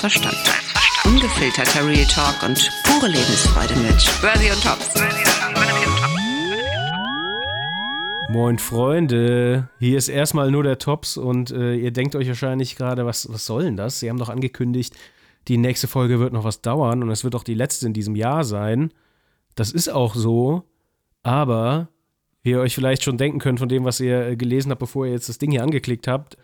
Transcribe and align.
Verstand. 0.00 0.36
Ungefilterter 1.06 1.86
Real 1.86 2.04
Talk 2.06 2.42
und 2.42 2.70
pure 2.84 3.08
Lebensfreude 3.08 3.74
mit 3.76 4.20
Börsi 4.20 4.50
und 4.50 4.62
Tops. 4.62 4.90
Moin 8.28 8.58
Freunde, 8.58 9.70
hier 9.78 9.96
ist 9.96 10.08
erstmal 10.08 10.50
nur 10.50 10.64
der 10.64 10.78
Tops 10.78 11.16
und 11.16 11.50
äh, 11.50 11.76
ihr 11.76 11.92
denkt 11.92 12.14
euch 12.14 12.28
wahrscheinlich 12.28 12.76
gerade, 12.76 13.06
was, 13.06 13.32
was 13.32 13.46
soll 13.46 13.62
denn 13.62 13.76
das? 13.76 13.98
Sie 14.00 14.10
haben 14.10 14.18
doch 14.18 14.28
angekündigt, 14.28 14.94
die 15.48 15.56
nächste 15.56 15.88
Folge 15.88 16.20
wird 16.20 16.34
noch 16.34 16.44
was 16.44 16.60
dauern 16.60 17.02
und 17.02 17.10
es 17.10 17.24
wird 17.24 17.34
auch 17.34 17.44
die 17.44 17.54
letzte 17.54 17.86
in 17.86 17.94
diesem 17.94 18.16
Jahr 18.16 18.44
sein. 18.44 18.92
Das 19.54 19.72
ist 19.72 19.88
auch 19.88 20.14
so, 20.14 20.64
aber 21.22 21.88
wie 22.46 22.50
ihr 22.50 22.60
euch 22.60 22.76
vielleicht 22.76 23.02
schon 23.02 23.18
denken 23.18 23.40
könnt 23.40 23.58
von 23.58 23.68
dem, 23.68 23.84
was 23.84 23.98
ihr 23.98 24.28
äh, 24.28 24.36
gelesen 24.36 24.70
habt, 24.70 24.78
bevor 24.78 25.04
ihr 25.04 25.12
jetzt 25.12 25.28
das 25.28 25.38
Ding 25.38 25.50
hier 25.50 25.64
angeklickt 25.64 26.06
habt, 26.06 26.38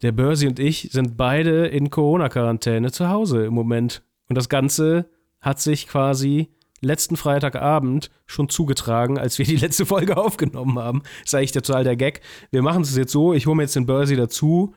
der 0.00 0.12
Börsi 0.12 0.46
und 0.46 0.60
ich 0.60 0.90
sind 0.92 1.16
beide 1.16 1.66
in 1.66 1.90
Corona-Quarantäne 1.90 2.92
zu 2.92 3.08
Hause 3.08 3.46
im 3.46 3.52
Moment. 3.52 4.02
Und 4.28 4.38
das 4.38 4.48
Ganze 4.48 5.10
hat 5.40 5.60
sich 5.60 5.88
quasi 5.88 6.50
letzten 6.80 7.16
Freitagabend 7.16 8.10
schon 8.26 8.48
zugetragen, 8.48 9.18
als 9.18 9.38
wir 9.38 9.44
die 9.44 9.56
letzte 9.56 9.86
Folge 9.86 10.16
aufgenommen 10.24 10.78
haben. 10.78 11.02
Das 11.02 11.30
ist 11.30 11.34
eigentlich 11.34 11.52
total 11.52 11.82
der 11.82 11.96
Gag. 11.96 12.20
Wir 12.52 12.62
machen 12.62 12.82
es 12.82 12.96
jetzt 12.96 13.12
so, 13.12 13.34
ich 13.34 13.46
hole 13.48 13.56
mir 13.56 13.62
jetzt 13.62 13.76
den 13.76 13.86
Börsi 13.86 14.14
dazu. 14.14 14.76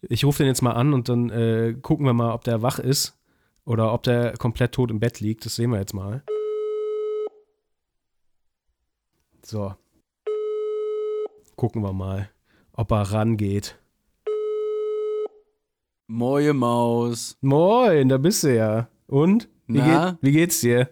Ich 0.00 0.24
rufe 0.24 0.38
den 0.38 0.46
jetzt 0.46 0.62
mal 0.62 0.72
an 0.72 0.94
und 0.94 1.10
dann 1.10 1.28
äh, 1.28 1.76
gucken 1.82 2.06
wir 2.06 2.14
mal, 2.14 2.32
ob 2.32 2.44
der 2.44 2.62
wach 2.62 2.78
ist 2.78 3.18
oder 3.66 3.92
ob 3.92 4.04
der 4.04 4.38
komplett 4.38 4.72
tot 4.72 4.90
im 4.90 5.00
Bett 5.00 5.20
liegt. 5.20 5.44
Das 5.44 5.54
sehen 5.54 5.70
wir 5.70 5.78
jetzt 5.78 5.94
mal. 5.94 6.22
So. 9.42 9.74
Gucken 11.56 11.82
wir 11.82 11.92
mal, 11.92 12.30
ob 12.72 12.90
er 12.90 13.02
rangeht. 13.12 13.78
Moje 16.06 16.52
Maus. 16.52 17.36
Moin, 17.40 18.08
da 18.08 18.18
bist 18.18 18.42
du 18.44 18.54
ja. 18.54 18.88
Und? 19.06 19.48
Wie, 19.66 19.78
Na? 19.78 20.10
geht, 20.10 20.18
wie 20.22 20.32
geht's 20.32 20.60
dir? 20.60 20.90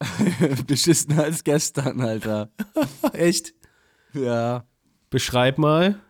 Beschissener 0.66 1.24
als 1.24 1.44
gestern, 1.44 2.00
Alter. 2.00 2.50
Echt? 3.12 3.54
Ja. 4.12 4.64
Beschreib 5.08 5.58
mal. 5.58 6.00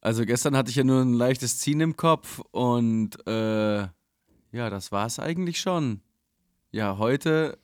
Also 0.00 0.24
gestern 0.24 0.56
hatte 0.56 0.70
ich 0.70 0.76
ja 0.76 0.84
nur 0.84 1.00
ein 1.02 1.14
leichtes 1.14 1.58
Ziehen 1.58 1.80
im 1.80 1.96
Kopf 1.96 2.40
und 2.52 3.26
äh, 3.26 3.80
ja, 3.80 4.70
das 4.70 4.92
war's 4.92 5.18
eigentlich 5.18 5.60
schon. 5.60 6.00
Ja, 6.70 6.98
heute. 6.98 7.58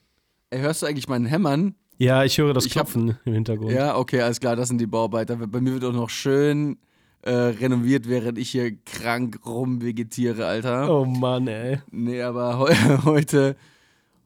Ey, 0.49 0.59
hörst 0.61 0.81
du 0.81 0.85
eigentlich 0.85 1.07
meinen 1.07 1.25
Hämmern? 1.25 1.75
Ja, 1.97 2.23
ich 2.23 2.37
höre 2.37 2.53
das 2.53 2.65
Ich 2.65 2.77
hab- 2.77 2.87
Klopfen 2.91 3.17
im 3.25 3.33
Hintergrund. 3.33 3.71
Ja, 3.71 3.97
okay, 3.97 4.21
alles 4.21 4.39
klar, 4.39 4.55
das 4.55 4.67
sind 4.67 4.79
die 4.79 4.85
Bauarbeiter. 4.87 5.35
Bei 5.35 5.59
mir 5.61 5.73
wird 5.73 5.83
auch 5.83 5.93
noch 5.93 6.09
schön 6.09 6.77
äh, 7.23 7.31
renoviert, 7.31 8.07
während 8.07 8.37
ich 8.37 8.51
hier 8.51 8.75
krank 8.85 9.39
rumvegetiere, 9.45 10.45
Alter. 10.45 10.93
Oh 10.95 11.05
Mann, 11.05 11.47
ey. 11.47 11.79
Nee, 11.91 12.21
aber 12.21 12.59
heu 12.59 12.73
heute, 13.03 13.55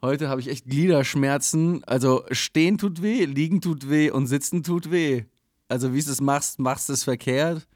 heute 0.01 0.27
habe 0.29 0.41
ich 0.41 0.49
echt 0.49 0.65
Gliederschmerzen. 0.65 1.83
Also 1.85 2.23
stehen 2.31 2.77
tut 2.77 3.01
weh, 3.01 3.25
liegen 3.25 3.61
tut 3.61 3.89
weh 3.89 4.11
und 4.11 4.27
sitzen 4.27 4.63
tut 4.63 4.91
weh. 4.91 5.23
Also 5.69 5.93
wie 5.93 6.01
du 6.01 6.11
es 6.11 6.19
machst, 6.21 6.59
machst 6.59 6.89
du 6.89 6.93
es 6.93 7.03
verkehrt. 7.05 7.67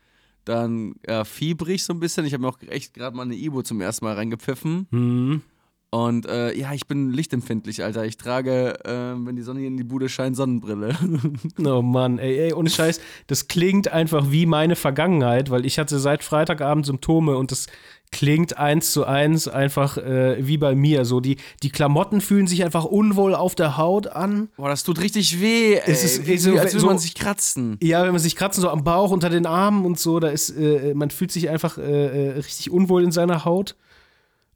Dann 0.43 0.95
ja, 1.07 1.23
fiebrig 1.23 1.83
so 1.83 1.93
ein 1.93 1.99
bisschen. 1.99 2.25
Ich 2.25 2.33
habe 2.33 2.41
mir 2.41 2.49
auch 2.49 2.59
echt 2.67 2.93
gerade 2.93 3.15
mal 3.15 3.23
eine 3.23 3.35
Ibo 3.35 3.63
zum 3.63 3.81
ersten 3.81 4.05
Mal 4.05 4.13
reingepfiffen. 4.15 4.87
Hm. 4.91 5.41
Und 5.95 6.25
äh, 6.25 6.53
ja, 6.57 6.73
ich 6.73 6.87
bin 6.87 7.11
lichtempfindlich, 7.13 7.81
Alter. 7.81 8.03
Ich 8.05 8.17
trage, 8.17 8.73
äh, 8.83 9.13
wenn 9.25 9.37
die 9.37 9.43
Sonne 9.43 9.59
hier 9.59 9.69
in 9.69 9.77
die 9.77 9.83
Bude 9.85 10.09
scheint, 10.09 10.35
Sonnenbrille. 10.35 10.93
Oh 11.65 11.81
Mann, 11.81 12.19
ey, 12.19 12.37
ey, 12.37 12.53
ohne 12.53 12.69
Scheiß, 12.69 12.99
das 13.27 13.47
klingt 13.47 13.87
einfach 13.91 14.29
wie 14.29 14.45
meine 14.45 14.75
Vergangenheit, 14.75 15.49
weil 15.51 15.65
ich 15.65 15.79
hatte 15.79 15.97
seit 15.99 16.23
Freitagabend 16.23 16.85
Symptome 16.85 17.37
und 17.37 17.51
das 17.51 17.67
klingt 18.11 18.57
eins 18.57 18.91
zu 18.91 19.05
eins 19.05 19.47
einfach 19.47 19.97
äh, 19.97 20.45
wie 20.45 20.57
bei 20.57 20.75
mir. 20.75 21.05
So, 21.05 21.19
die, 21.21 21.37
die 21.63 21.69
Klamotten 21.69 22.19
fühlen 22.19 22.47
sich 22.47 22.63
einfach 22.65 22.83
unwohl 22.85 23.33
auf 23.33 23.55
der 23.55 23.77
Haut 23.77 24.07
an. 24.07 24.49
Boah, 24.57 24.69
das 24.69 24.83
tut 24.83 24.99
richtig 25.01 25.39
weh. 25.41 25.75
Ey. 25.75 25.81
Es 25.85 26.03
ist- 26.03 26.27
wie, 26.27 26.37
so- 26.37 26.51
als 26.57 26.73
würde 26.73 26.79
so- 26.81 26.87
man 26.87 26.99
sich 26.99 27.15
kratzen. 27.15 27.77
Ja, 27.81 28.03
wenn 28.03 28.11
man 28.11 28.19
sich 28.21 28.35
kratzen 28.35 28.61
so 28.61 28.69
am 28.69 28.83
Bauch, 28.83 29.11
unter 29.11 29.29
den 29.29 29.45
Armen 29.45 29.85
und 29.85 29.97
so, 29.99 30.19
da 30.19 30.27
ist, 30.27 30.49
äh, 30.51 30.93
man 30.93 31.09
fühlt 31.09 31.31
sich 31.31 31.49
einfach 31.49 31.77
äh, 31.77 31.81
äh, 31.81 32.31
richtig 32.37 32.69
unwohl 32.69 33.03
in 33.03 33.11
seiner 33.11 33.45
Haut. 33.45 33.75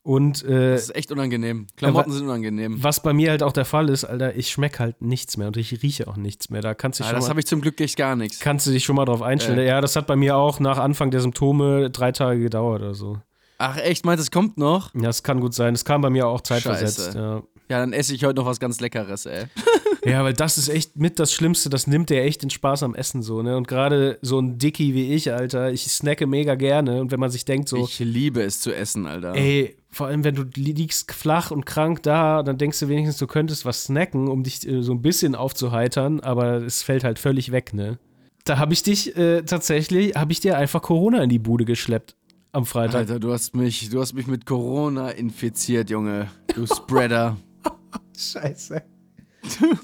Und 0.09 0.43
äh, 0.43 0.71
Das 0.71 0.83
ist 0.85 0.95
echt 0.95 1.11
unangenehm. 1.11 1.67
Klamotten 1.77 2.09
Ja, 2.09 2.15
wa- 2.15 2.17
sind 2.17 2.27
unangenehm. 2.27 2.83
was 2.83 3.03
bei 3.03 3.13
mir 3.13 3.29
halt 3.29 3.43
auch 3.43 3.53
der 3.53 3.65
Fall 3.65 3.89
ist, 3.89 4.05
Alter, 4.05 4.35
ich 4.35 4.49
schmecke 4.49 4.79
halt 4.79 5.03
nichts 5.03 5.37
mehr 5.37 5.45
und 5.47 5.55
ich 5.55 5.83
rieche 5.83 6.07
auch 6.07 6.17
nichts 6.17 6.49
mehr. 6.49 6.61
Da 6.61 6.73
kannst 6.73 6.99
du, 6.99 7.03
Ah, 7.03 7.07
schon 7.09 7.15
das 7.17 7.29
habe 7.29 7.39
ich 7.41 7.45
zum 7.45 7.61
Glück 7.61 7.79
echt 7.79 7.95
gar 7.95 8.15
nichts. 8.15 8.39
kannst 8.39 8.65
du 8.65 8.71
dich 8.71 8.83
schon 8.83 8.95
mal 8.95 9.05
drauf 9.05 9.21
einstellen. 9.21 9.59
Äh. 9.59 9.67
Ja, 9.67 9.81
das 9.81 9.95
hat 9.95 10.07
bei 10.07 10.15
mir 10.15 10.35
auch 10.35 10.59
nach 10.59 10.79
Anfang 10.79 11.11
der 11.11 11.21
Symptome 11.21 11.91
drei 11.91 12.11
Tage 12.11 12.39
gedauert 12.41 12.81
oder 12.81 12.95
so. 12.95 13.19
Ach 13.59 13.77
echt, 13.77 14.03
meinst 14.05 14.21
du, 14.21 14.23
es 14.23 14.31
kommt 14.31 14.57
noch? 14.57 14.95
Ja, 14.95 15.01
das 15.03 15.21
kann 15.21 15.41
gut 15.41 15.53
sein. 15.53 15.73
Das 15.75 15.85
kam 15.85 16.01
bei 16.01 16.09
mir 16.09 16.25
auch 16.27 16.41
zeitversetzt. 16.41 17.13
Ja. 17.13 17.43
Ja, 17.69 17.77
dann 17.79 17.93
esse 17.93 18.15
ich 18.15 18.23
heute 18.23 18.37
noch 18.37 18.47
was 18.47 18.59
ganz 18.59 18.79
Leckeres, 18.79 19.27
ey. 19.27 19.43
ja, 20.05 20.23
weil 20.23 20.33
das 20.33 20.57
ist 20.57 20.69
echt 20.69 20.95
mit 20.95 21.19
das 21.19 21.31
Schlimmste. 21.33 21.69
Das 21.69 21.85
nimmt 21.85 22.09
dir 22.09 22.23
echt 22.23 22.41
den 22.41 22.49
Spaß 22.49 22.81
am 22.81 22.95
Essen 22.95 23.21
so, 23.21 23.43
ne? 23.43 23.55
Und 23.57 23.67
gerade 23.67 24.17
so 24.23 24.39
ein 24.39 24.57
Dicky 24.57 24.95
wie 24.95 25.13
ich, 25.13 25.31
Alter, 25.31 25.71
ich 25.71 25.83
snacke 25.83 26.25
mega 26.25 26.55
gerne. 26.55 26.99
Und 26.99 27.11
wenn 27.11 27.19
man 27.19 27.29
sich 27.29 27.45
denkt 27.45 27.69
so, 27.69 27.77
Ich 27.83 27.99
liebe 27.99 28.41
es 28.41 28.59
zu 28.61 28.73
essen, 28.73 29.05
Alter. 29.05 29.35
Ey, 29.35 29.75
vor 29.91 30.07
allem, 30.07 30.23
wenn 30.23 30.35
du 30.35 30.43
liegst 30.55 31.11
flach 31.11 31.51
und 31.51 31.65
krank 31.65 32.03
da, 32.03 32.43
dann 32.43 32.57
denkst 32.57 32.79
du 32.79 32.87
wenigstens, 32.87 33.17
du 33.17 33.27
könntest 33.27 33.65
was 33.65 33.85
snacken, 33.85 34.27
um 34.27 34.43
dich 34.43 34.67
äh, 34.67 34.81
so 34.81 34.93
ein 34.93 35.01
bisschen 35.01 35.35
aufzuheitern, 35.35 36.19
aber 36.19 36.61
es 36.61 36.83
fällt 36.83 37.03
halt 37.03 37.19
völlig 37.19 37.51
weg, 37.51 37.73
ne? 37.73 37.97
Da 38.45 38.57
habe 38.57 38.73
ich 38.73 38.83
dich 38.83 39.15
äh, 39.17 39.41
tatsächlich, 39.41 40.15
habe 40.15 40.31
ich 40.31 40.39
dir 40.39 40.57
einfach 40.57 40.81
Corona 40.81 41.23
in 41.23 41.29
die 41.29 41.39
Bude 41.39 41.65
geschleppt 41.65 42.15
am 42.51 42.65
Freitag. 42.65 43.01
Alter, 43.01 43.19
du 43.19 43.31
hast 43.31 43.55
mich, 43.55 43.89
du 43.89 43.99
hast 43.99 44.13
mich 44.13 44.27
mit 44.27 44.45
Corona 44.45 45.09
infiziert, 45.09 45.89
Junge. 45.89 46.29
Du 46.55 46.65
Spreader. 46.65 47.37
Scheiße. 48.17 48.81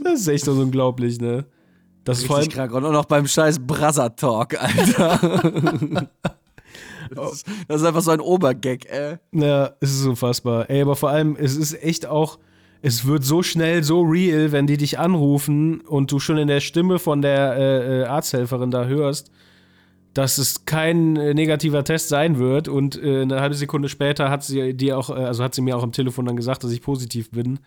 Das 0.03 0.19
ist 0.19 0.27
echt 0.27 0.47
unglaublich, 0.47 1.19
ne? 1.19 1.45
Das 2.03 2.19
ist 2.21 2.27
krank. 2.27 2.71
Und 2.71 2.85
auch 2.85 2.91
noch 2.91 3.05
beim 3.05 3.27
scheiß 3.27 3.59
Brother 3.59 4.15
Talk, 4.15 4.61
Alter. 4.61 6.09
das, 7.13 7.33
ist, 7.33 7.47
das 7.67 7.81
ist 7.81 7.87
einfach 7.87 8.01
so 8.01 8.11
ein 8.11 8.19
Obergag, 8.19 8.85
ey. 8.85 9.17
ja, 9.31 9.71
es 9.79 9.91
ist 9.91 10.05
unfassbar. 10.05 10.69
Ey, 10.69 10.81
aber 10.81 10.95
vor 10.95 11.09
allem, 11.09 11.35
es 11.39 11.55
ist 11.55 11.81
echt 11.83 12.05
auch, 12.05 12.39
es 12.81 13.05
wird 13.05 13.23
so 13.23 13.41
schnell, 13.41 13.83
so 13.83 14.01
real, 14.01 14.51
wenn 14.51 14.67
die 14.67 14.77
dich 14.77 14.99
anrufen 14.99 15.81
und 15.81 16.11
du 16.11 16.19
schon 16.19 16.37
in 16.37 16.47
der 16.47 16.59
Stimme 16.59 16.99
von 16.99 17.21
der 17.21 17.55
äh, 17.55 18.01
äh, 18.01 18.05
Arzthelferin 18.05 18.71
da 18.71 18.85
hörst, 18.85 19.31
dass 20.13 20.37
es 20.37 20.65
kein 20.65 21.17
äh, 21.17 21.33
negativer 21.33 21.83
Test 21.83 22.09
sein 22.09 22.39
wird 22.39 22.67
und 22.67 23.01
äh, 23.01 23.23
eine 23.23 23.41
halbe 23.41 23.55
Sekunde 23.55 23.89
später 23.89 24.29
hat 24.29 24.43
sie 24.43 24.73
dir 24.73 24.97
auch, 24.97 25.09
äh, 25.09 25.13
also 25.13 25.43
hat 25.43 25.53
sie 25.53 25.61
mir 25.61 25.75
auch 25.75 25.83
am 25.83 25.91
Telefon 25.91 26.25
dann 26.25 26.37
gesagt, 26.37 26.63
dass 26.63 26.71
ich 26.71 26.81
positiv 26.81 27.31
bin. 27.31 27.59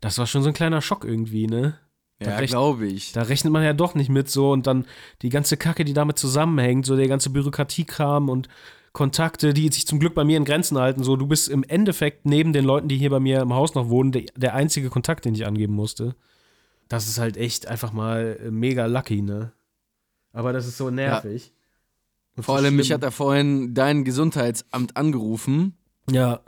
Das 0.00 0.16
war 0.18 0.26
schon 0.26 0.42
so 0.42 0.48
ein 0.48 0.54
kleiner 0.54 0.80
Schock 0.80 1.04
irgendwie, 1.04 1.46
ne? 1.48 1.78
Da 2.18 2.40
Ja, 2.40 2.46
glaube 2.46 2.86
ich. 2.86 3.12
Da 3.12 3.22
rechnet 3.22 3.52
man 3.52 3.62
ja 3.62 3.72
doch 3.72 3.94
nicht 3.94 4.08
mit 4.08 4.28
so 4.28 4.50
und 4.50 4.66
dann 4.66 4.86
die 5.22 5.28
ganze 5.28 5.56
Kacke, 5.56 5.84
die 5.84 5.92
damit 5.92 6.18
zusammenhängt, 6.18 6.84
so 6.84 6.96
der 6.96 7.08
ganze 7.08 7.30
Bürokratiekram 7.30 8.28
und 8.28 8.48
Kontakte, 8.92 9.54
die 9.54 9.68
sich 9.68 9.86
zum 9.86 10.00
Glück 10.00 10.14
bei 10.14 10.24
mir 10.24 10.36
in 10.36 10.44
Grenzen 10.44 10.78
halten. 10.78 11.04
So, 11.04 11.14
du 11.16 11.26
bist 11.26 11.48
im 11.48 11.62
Endeffekt 11.62 12.26
neben 12.26 12.52
den 12.52 12.64
Leuten, 12.64 12.88
die 12.88 12.96
hier 12.96 13.10
bei 13.10 13.20
mir 13.20 13.40
im 13.40 13.54
Haus 13.54 13.74
noch 13.74 13.88
wohnen, 13.88 14.10
der, 14.10 14.24
der 14.36 14.54
einzige 14.54 14.90
Kontakt, 14.90 15.24
den 15.24 15.34
ich 15.34 15.46
angeben 15.46 15.74
musste. 15.74 16.16
Das 16.88 17.06
ist 17.06 17.18
halt 17.18 17.36
echt 17.36 17.68
einfach 17.68 17.92
mal 17.92 18.38
äh, 18.42 18.50
mega 18.50 18.86
lucky, 18.86 19.22
ne? 19.22 19.52
Aber 20.32 20.52
das 20.52 20.66
ist 20.66 20.78
so 20.78 20.90
nervig. 20.90 21.52
Und 22.36 22.42
Vor 22.44 22.56
allem, 22.56 22.76
mich 22.76 22.92
hat 22.92 23.02
da 23.02 23.10
vorhin 23.10 23.74
dein 23.74 24.04
Gesundheitsamt 24.04 24.96
angerufen, 24.96 25.76
Ja, 26.10 26.40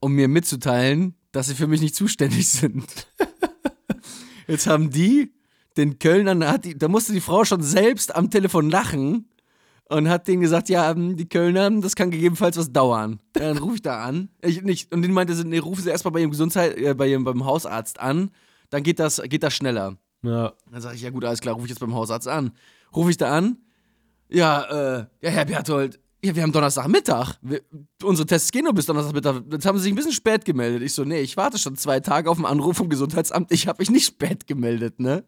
um 0.00 0.12
mir 0.12 0.28
mitzuteilen, 0.28 1.14
dass 1.32 1.48
sie 1.48 1.54
für 1.54 1.66
mich 1.66 1.80
nicht 1.80 1.96
zuständig 1.96 2.48
sind. 2.50 3.08
Jetzt 4.50 4.66
haben 4.66 4.90
die 4.90 5.32
den 5.76 5.98
Kölnern, 5.98 6.40
da 6.40 6.52
hat 6.52 6.64
die, 6.64 6.76
da 6.76 6.88
musste 6.88 7.12
die 7.12 7.20
Frau 7.20 7.44
schon 7.44 7.62
selbst 7.62 8.14
am 8.14 8.30
Telefon 8.30 8.68
lachen 8.68 9.28
und 9.88 10.08
hat 10.08 10.28
denen 10.28 10.42
gesagt, 10.42 10.68
ja, 10.68 10.90
ähm, 10.90 11.16
die 11.16 11.28
Kölner, 11.28 11.70
das 11.80 11.94
kann 11.94 12.10
gegebenenfalls 12.10 12.56
was 12.56 12.72
dauern. 12.72 13.20
Ja, 13.36 13.48
dann 13.48 13.58
rufe 13.58 13.76
ich 13.76 13.82
da 13.82 14.02
an. 14.02 14.28
Ich 14.42 14.62
nicht, 14.62 14.92
und 14.92 15.02
die 15.02 15.08
meinte, 15.08 15.34
sie, 15.34 15.44
nee, 15.44 15.58
rufen 15.58 15.82
sie 15.82 15.90
erstmal 15.90 16.12
bei 16.12 16.20
ihrem 16.20 16.30
Gesundheit, 16.30 16.76
äh, 16.76 16.94
bei 16.94 17.08
ihrem 17.08 17.24
beim 17.24 17.44
Hausarzt 17.44 18.00
an, 18.00 18.30
dann 18.70 18.82
geht 18.82 18.98
das, 18.98 19.22
geht 19.24 19.42
das 19.42 19.54
schneller. 19.54 19.96
ja. 20.22 20.52
Dann 20.70 20.80
sage 20.80 20.96
ich, 20.96 21.02
ja 21.02 21.10
gut, 21.10 21.24
alles 21.24 21.40
klar, 21.40 21.54
rufe 21.54 21.66
ich 21.66 21.70
jetzt 21.70 21.80
beim 21.80 21.94
Hausarzt 21.94 22.28
an. 22.28 22.52
Rufe 22.94 23.10
ich 23.10 23.16
da 23.16 23.36
an, 23.36 23.58
ja, 24.28 24.62
äh, 24.62 25.06
ja, 25.22 25.30
Herr 25.30 25.44
Berthold, 25.44 26.00
ja, 26.24 26.34
wir 26.36 26.42
haben 26.42 26.52
Donnerstagmittag. 26.52 27.34
Wir, 27.42 27.60
unsere 28.02 28.26
Tests 28.26 28.52
gehen 28.52 28.64
nur 28.64 28.74
bis 28.74 28.86
Donnerstagmittag. 28.86 29.42
Jetzt 29.50 29.66
haben 29.66 29.78
sie 29.78 29.84
sich 29.84 29.92
ein 29.92 29.96
bisschen 29.96 30.12
spät 30.12 30.44
gemeldet. 30.44 30.82
Ich 30.82 30.94
so, 30.94 31.04
nee, 31.04 31.20
ich 31.20 31.36
warte 31.36 31.58
schon 31.58 31.76
zwei 31.76 32.00
Tage 32.00 32.30
auf 32.30 32.36
den 32.36 32.46
Anruf 32.46 32.76
vom 32.76 32.88
Gesundheitsamt. 32.88 33.50
Ich 33.52 33.66
habe 33.66 33.80
mich 33.80 33.90
nicht 33.90 34.06
spät 34.06 34.46
gemeldet, 34.46 35.00
ne? 35.00 35.24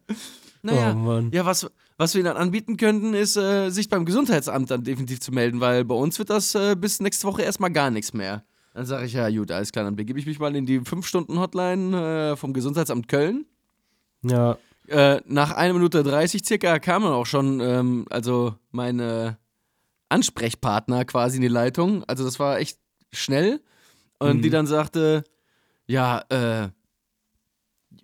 Naja, 0.61 0.95
Oh 0.95 1.21
ja, 1.31 1.45
was, 1.45 1.69
was 1.97 2.13
wir 2.13 2.19
ihnen 2.21 2.27
dann 2.33 2.37
anbieten 2.37 2.77
könnten, 2.77 3.13
ist, 3.13 3.35
äh, 3.35 3.69
sich 3.69 3.89
beim 3.89 4.05
Gesundheitsamt 4.05 4.71
dann 4.71 4.83
definitiv 4.83 5.19
zu 5.19 5.31
melden, 5.31 5.59
weil 5.59 5.83
bei 5.83 5.95
uns 5.95 6.17
wird 6.19 6.29
das 6.29 6.55
äh, 6.55 6.75
bis 6.75 6.99
nächste 7.01 7.27
Woche 7.27 7.41
erstmal 7.41 7.71
gar 7.71 7.89
nichts 7.91 8.13
mehr. 8.13 8.43
Dann 8.73 8.85
sage 8.85 9.05
ich, 9.05 9.13
ja, 9.13 9.29
gut, 9.29 9.51
alles 9.51 9.71
klar, 9.71 9.83
dann 9.85 9.95
begebe 9.95 10.17
ich 10.19 10.25
mich 10.25 10.39
mal 10.39 10.55
in 10.55 10.65
die 10.65 10.79
5-Stunden-Hotline 10.79 12.31
äh, 12.31 12.35
vom 12.37 12.53
Gesundheitsamt 12.53 13.07
Köln. 13.07 13.45
Ja, 14.23 14.57
Äh, 14.87 15.21
nach 15.27 15.51
1 15.51 15.73
Minute 15.73 16.03
30 16.03 16.43
circa 16.45 16.79
kam 16.79 17.03
dann 17.03 17.13
auch 17.13 17.25
schon, 17.25 17.59
ähm, 17.61 18.05
also 18.09 18.55
meine 18.71 19.37
Ansprechpartner 20.13 21.05
quasi 21.05 21.35
in 21.37 21.41
die 21.41 21.47
Leitung. 21.49 22.03
Also 22.05 22.23
das 22.23 22.39
war 22.39 22.59
echt 22.59 22.77
schnell. 23.11 23.61
Und 24.19 24.37
Mhm. 24.37 24.41
die 24.43 24.49
dann 24.49 24.67
sagte, 24.67 25.23
ja, 25.87 26.23
äh, 26.29 26.69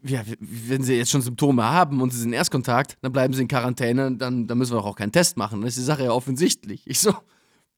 ja, 0.03 0.21
wenn 0.39 0.83
sie 0.83 0.95
jetzt 0.95 1.11
schon 1.11 1.21
Symptome 1.21 1.63
haben 1.63 2.01
und 2.01 2.11
sie 2.11 2.19
sind 2.19 2.29
in 2.29 2.33
Erstkontakt, 2.33 2.97
dann 3.01 3.11
bleiben 3.11 3.33
sie 3.33 3.41
in 3.41 3.47
Quarantäne, 3.47 4.15
dann, 4.15 4.47
dann 4.47 4.57
müssen 4.57 4.73
wir 4.75 4.83
auch 4.83 4.95
keinen 4.95 5.11
Test 5.11 5.35
machen. 5.37 5.61
Das 5.61 5.69
ist 5.69 5.77
die 5.79 5.83
Sache 5.83 6.03
ja 6.05 6.11
offensichtlich. 6.11 6.81
Ich 6.85 6.99
so, 6.99 7.13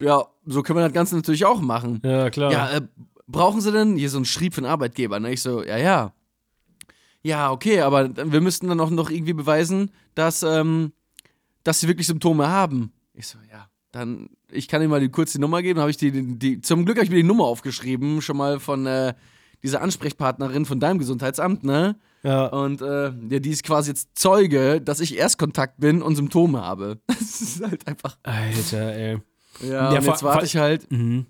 ja, 0.02 0.26
so 0.46 0.62
können 0.64 0.80
wir 0.80 0.84
das 0.86 0.94
Ganze 0.94 1.16
natürlich 1.16 1.46
auch 1.46 1.62
machen. 1.62 2.02
Ja, 2.04 2.30
klar. 2.30 2.52
Ja, 2.52 2.72
äh, 2.78 2.82
brauchen 3.28 3.62
Sie 3.62 3.72
denn 3.72 3.96
hier 3.96 4.10
so 4.10 4.18
einen 4.18 4.26
Schrieb 4.26 4.54
für 4.54 4.62
den 4.62 4.70
Arbeitgeber? 4.70 5.20
Ne? 5.20 5.32
Ich 5.34 5.42
so, 5.42 5.64
ja, 5.64 5.78
ja. 5.78 6.14
Ja, 7.24 7.52
okay, 7.52 7.82
aber 7.82 8.10
wir 8.16 8.42
müssten 8.42 8.68
dann 8.68 8.80
auch 8.80 8.90
noch 8.90 9.10
irgendwie 9.12 9.34
beweisen, 9.34 9.92
dass, 10.16 10.42
ähm, 10.44 10.92
dass 11.64 11.80
Sie 11.80 11.88
wirklich 11.88 12.08
Symptome 12.08 12.48
haben. 12.50 12.92
Ich 13.14 13.28
so, 13.28 13.38
ja, 13.52 13.68
dann, 13.92 14.30
ich 14.52 14.68
kann 14.68 14.82
Ihnen 14.82 14.92
mal 14.92 15.00
die, 15.00 15.10
kurz 15.10 15.34
die 15.34 15.40
Nummer 15.40 15.62
geben. 15.62 15.80
Habe 15.80 15.92
ich 15.92 15.98
die, 15.98 16.38
die, 16.38 16.62
zum 16.62 16.86
Glück 16.86 16.98
habe 16.98 17.06
ich 17.06 17.12
mir 17.12 17.18
die 17.18 17.24
Nummer 17.24 17.46
aufgeschrieben, 17.46 18.22
schon 18.22 18.38
mal 18.38 18.60
von 18.60 18.86
äh, 18.86 19.14
dieser 19.64 19.82
Ansprechpartnerin 19.82 20.66
von 20.66 20.80
deinem 20.80 21.00
Gesundheitsamt, 21.00 21.64
ne? 21.64 21.96
ja. 22.24 22.48
Und 22.48 22.82
äh, 22.82 23.12
ja, 23.30 23.40
die 23.40 23.50
ist 23.50 23.64
quasi 23.64 23.92
jetzt 23.92 24.18
Zeuge, 24.18 24.82
dass 24.82 25.00
ich 25.00 25.18
Erstkontakt 25.18 25.80
bin 25.80 26.02
und 26.02 26.16
Symptome 26.16 26.62
habe. 26.62 27.00
Das 27.08 27.42
ist 27.42 27.64
halt 27.64 27.88
einfach. 27.88 28.18
Alter, 28.24 28.94
ey. 28.94 29.18
Ja, 29.62 29.94
Ja, 29.94 30.00
und 30.00 30.06
jetzt 30.06 30.24
warte 30.24 30.46
ich 30.46 30.58
halt. 30.58 30.92
Mhm. 30.92 31.26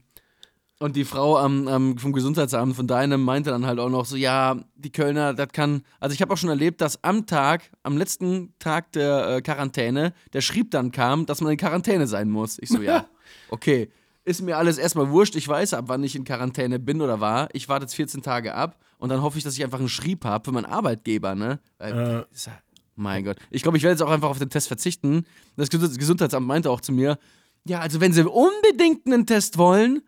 Und 0.82 0.96
die 0.96 1.06
Frau 1.06 1.38
am, 1.38 1.68
am, 1.68 1.98
vom 2.00 2.12
Gesundheitsamt 2.12 2.76
von 2.76 2.88
deinem 2.88 3.22
meinte 3.24 3.52
dann 3.52 3.68
halt 3.68 3.78
auch 3.80 3.90
noch 3.90 4.06
so, 4.06 4.16
ja, 4.16 4.58
die 4.76 4.92
Kölner, 4.92 5.36
das 5.36 5.50
kann, 5.50 5.84
also 6.00 6.14
ich 6.16 6.22
habe 6.24 6.34
auch 6.34 6.38
schon 6.38 6.50
erlebt, 6.50 6.82
dass 6.82 7.04
am 7.04 7.28
Tag, 7.28 7.70
am 7.84 7.98
letzten 7.98 8.54
Tag 8.58 8.92
der 8.94 9.28
äh, 9.38 9.42
Quarantäne, 9.44 10.14
der 10.34 10.42
Schrieb 10.42 10.72
dann 10.72 10.92
kam, 10.92 11.28
dass 11.28 11.40
man 11.40 11.52
in 11.52 11.58
Quarantäne 11.60 12.08
sein 12.08 12.32
muss. 12.32 12.58
Ich 12.60 12.70
so, 12.70 12.82
ja, 12.82 13.06
okay, 13.50 13.92
ist 14.24 14.42
mir 14.42 14.58
alles 14.58 14.80
erstmal 14.80 15.12
wurscht, 15.12 15.36
ich 15.36 15.48
weiß, 15.48 15.76
ab 15.76 15.86
wann 15.88 16.04
ich 16.04 16.16
in 16.16 16.24
Quarantäne 16.24 16.80
bin 16.80 17.00
oder 17.02 17.20
war. 17.20 17.50
Ich 17.54 17.70
warte 17.70 17.84
jetzt 17.84 17.94
14 17.96 18.24
Tage 18.24 18.56
ab 18.56 18.80
und 18.98 19.10
dann 19.10 19.22
hoffe 19.22 19.38
ich, 19.38 19.44
dass 19.44 19.56
ich 19.56 19.64
einfach 19.64 19.80
einen 19.80 19.88
Schrieb 19.90 20.26
habe 20.26 20.46
für 20.46 20.52
meinen 20.52 20.66
Arbeitgeber, 20.66 21.36
ne? 21.36 21.60
Weil, 21.78 21.94
Äh. 21.94 22.14
ja- 22.40 22.58
mein 22.96 23.24
Gott. 23.24 23.38
Ich 23.52 23.62
glaube, 23.62 23.78
ich 23.78 23.84
werde 23.84 23.94
jetzt 23.94 24.02
auch 24.02 24.12
einfach 24.12 24.30
auf 24.30 24.40
den 24.40 24.50
Test 24.50 24.68
verzichten. 24.68 25.26
Das 25.58 25.70
Gesund- 25.70 25.98
Gesundheitsamt 25.98 26.46
meinte 26.48 26.70
auch 26.72 26.82
zu 26.82 26.92
mir, 26.92 27.18
ja, 27.66 27.80
also 27.80 28.02
wenn 28.02 28.14
Sie 28.14 28.24
unbedingt 28.28 29.06
einen 29.06 29.26
Test 29.28 29.58
wollen, 29.60 30.02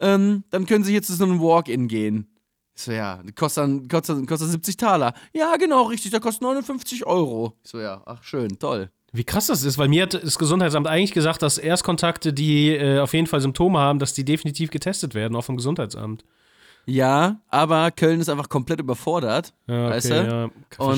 ähm, 0.00 0.44
dann 0.50 0.66
können 0.66 0.84
Sie 0.84 0.92
hier 0.92 1.02
zu 1.02 1.14
so 1.14 1.24
einem 1.24 1.40
Walk-In 1.40 1.88
gehen. 1.88 2.26
Ich 2.74 2.82
so, 2.82 2.92
ja, 2.92 3.22
kostet, 3.34 3.62
dann, 3.62 3.88
kostet, 3.88 4.26
kostet 4.26 4.50
70 4.50 4.76
Taler. 4.76 5.12
Ja, 5.34 5.56
genau, 5.56 5.84
richtig, 5.84 6.10
der 6.12 6.20
kostet 6.20 6.42
59 6.42 7.06
Euro. 7.06 7.58
Ich 7.62 7.70
so, 7.70 7.78
ja, 7.80 8.02
ach, 8.06 8.22
schön, 8.22 8.58
toll. 8.58 8.90
Wie 9.12 9.24
krass 9.24 9.48
das 9.48 9.64
ist, 9.64 9.76
weil 9.76 9.88
mir 9.88 10.04
hat 10.04 10.14
das 10.14 10.38
Gesundheitsamt 10.38 10.86
eigentlich 10.86 11.12
gesagt, 11.12 11.42
dass 11.42 11.58
Erstkontakte, 11.58 12.32
die 12.32 12.70
äh, 12.70 13.00
auf 13.00 13.12
jeden 13.12 13.26
Fall 13.26 13.40
Symptome 13.40 13.78
haben, 13.78 13.98
dass 13.98 14.14
die 14.14 14.24
definitiv 14.24 14.70
getestet 14.70 15.14
werden, 15.14 15.34
auch 15.34 15.44
vom 15.44 15.56
Gesundheitsamt. 15.56 16.24
Ja, 16.86 17.40
aber 17.48 17.90
Köln 17.92 18.20
ist 18.20 18.28
einfach 18.28 18.48
komplett 18.48 18.80
überfordert, 18.80 19.52
Ja, 19.68 19.84
okay, 19.86 19.94
weißt 19.94 20.10
du? 20.10 20.14
ja, 20.14 20.44
Und 20.44 20.52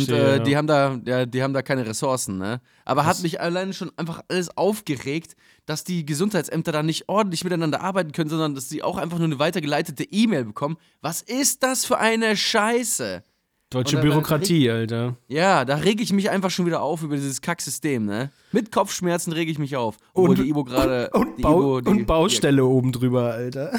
verstehe, 0.06 0.17
äh, 0.17 0.37
ja. 0.37 0.38
die 0.38 0.56
haben 0.56 0.67
da, 0.67 0.99
ja, 1.05 1.26
die 1.26 1.43
haben 1.43 1.52
da 1.52 1.61
keine 1.62 1.84
Ressourcen, 1.87 2.38
ne? 2.38 2.61
Aber 2.84 3.05
hat 3.05 3.20
mich 3.23 3.40
alleine 3.40 3.73
schon 3.75 3.90
einfach 3.96 4.23
alles 4.29 4.56
aufgeregt, 4.56 5.37
dass 5.67 5.84
die 5.84 6.06
Gesundheitsämter 6.06 6.73
da 6.73 6.82
nicht 6.82 7.08
ordentlich 7.08 7.44
miteinander 7.44 7.82
arbeiten 7.82 8.12
können, 8.12 8.31
sondern 8.31 8.55
dass 8.55 8.69
sie 8.69 8.82
auch 8.82 8.96
einfach 8.96 9.19
nur 9.19 9.26
eine 9.26 9.38
weitergeleitete 9.38 10.05
E-Mail 10.05 10.44
bekommen. 10.46 10.76
Was 11.02 11.20
ist 11.23 11.62
das 11.62 11.85
für 11.85 11.99
eine 11.99 12.37
Scheiße? 12.37 13.23
Deutsche 13.70 13.96
Und 13.96 14.02
dann- 14.05 14.11
Bürokratie, 14.11 14.70
Alter. 14.70 15.17
Ja, 15.28 15.64
da 15.64 15.76
rege 15.76 16.02
ich 16.02 16.12
mich 16.12 16.28
einfach 16.31 16.50
schon 16.50 16.67
wieder 16.67 16.82
auf 16.82 17.02
über 17.02 17.17
dieses 17.17 17.40
Kacksystem, 17.40 18.05
ne? 18.06 18.31
Mit 18.52 18.70
Kopfschmerzen 18.73 19.32
rege 19.32 19.50
ich 19.50 19.58
mich 19.58 19.76
auf. 19.76 19.96
Und- 20.12 20.38
die 20.38 20.49
Ibo 20.49 20.64
gerade. 20.64 21.11
Und, 21.14 21.38
die 21.38 21.43
Bau 21.43 21.58
Ibo, 21.58 21.81
die, 21.81 21.88
und 21.90 22.06
Baustelle 22.06 22.64
oben 22.64 22.93
drüber, 22.93 23.32
Alter. 23.32 23.73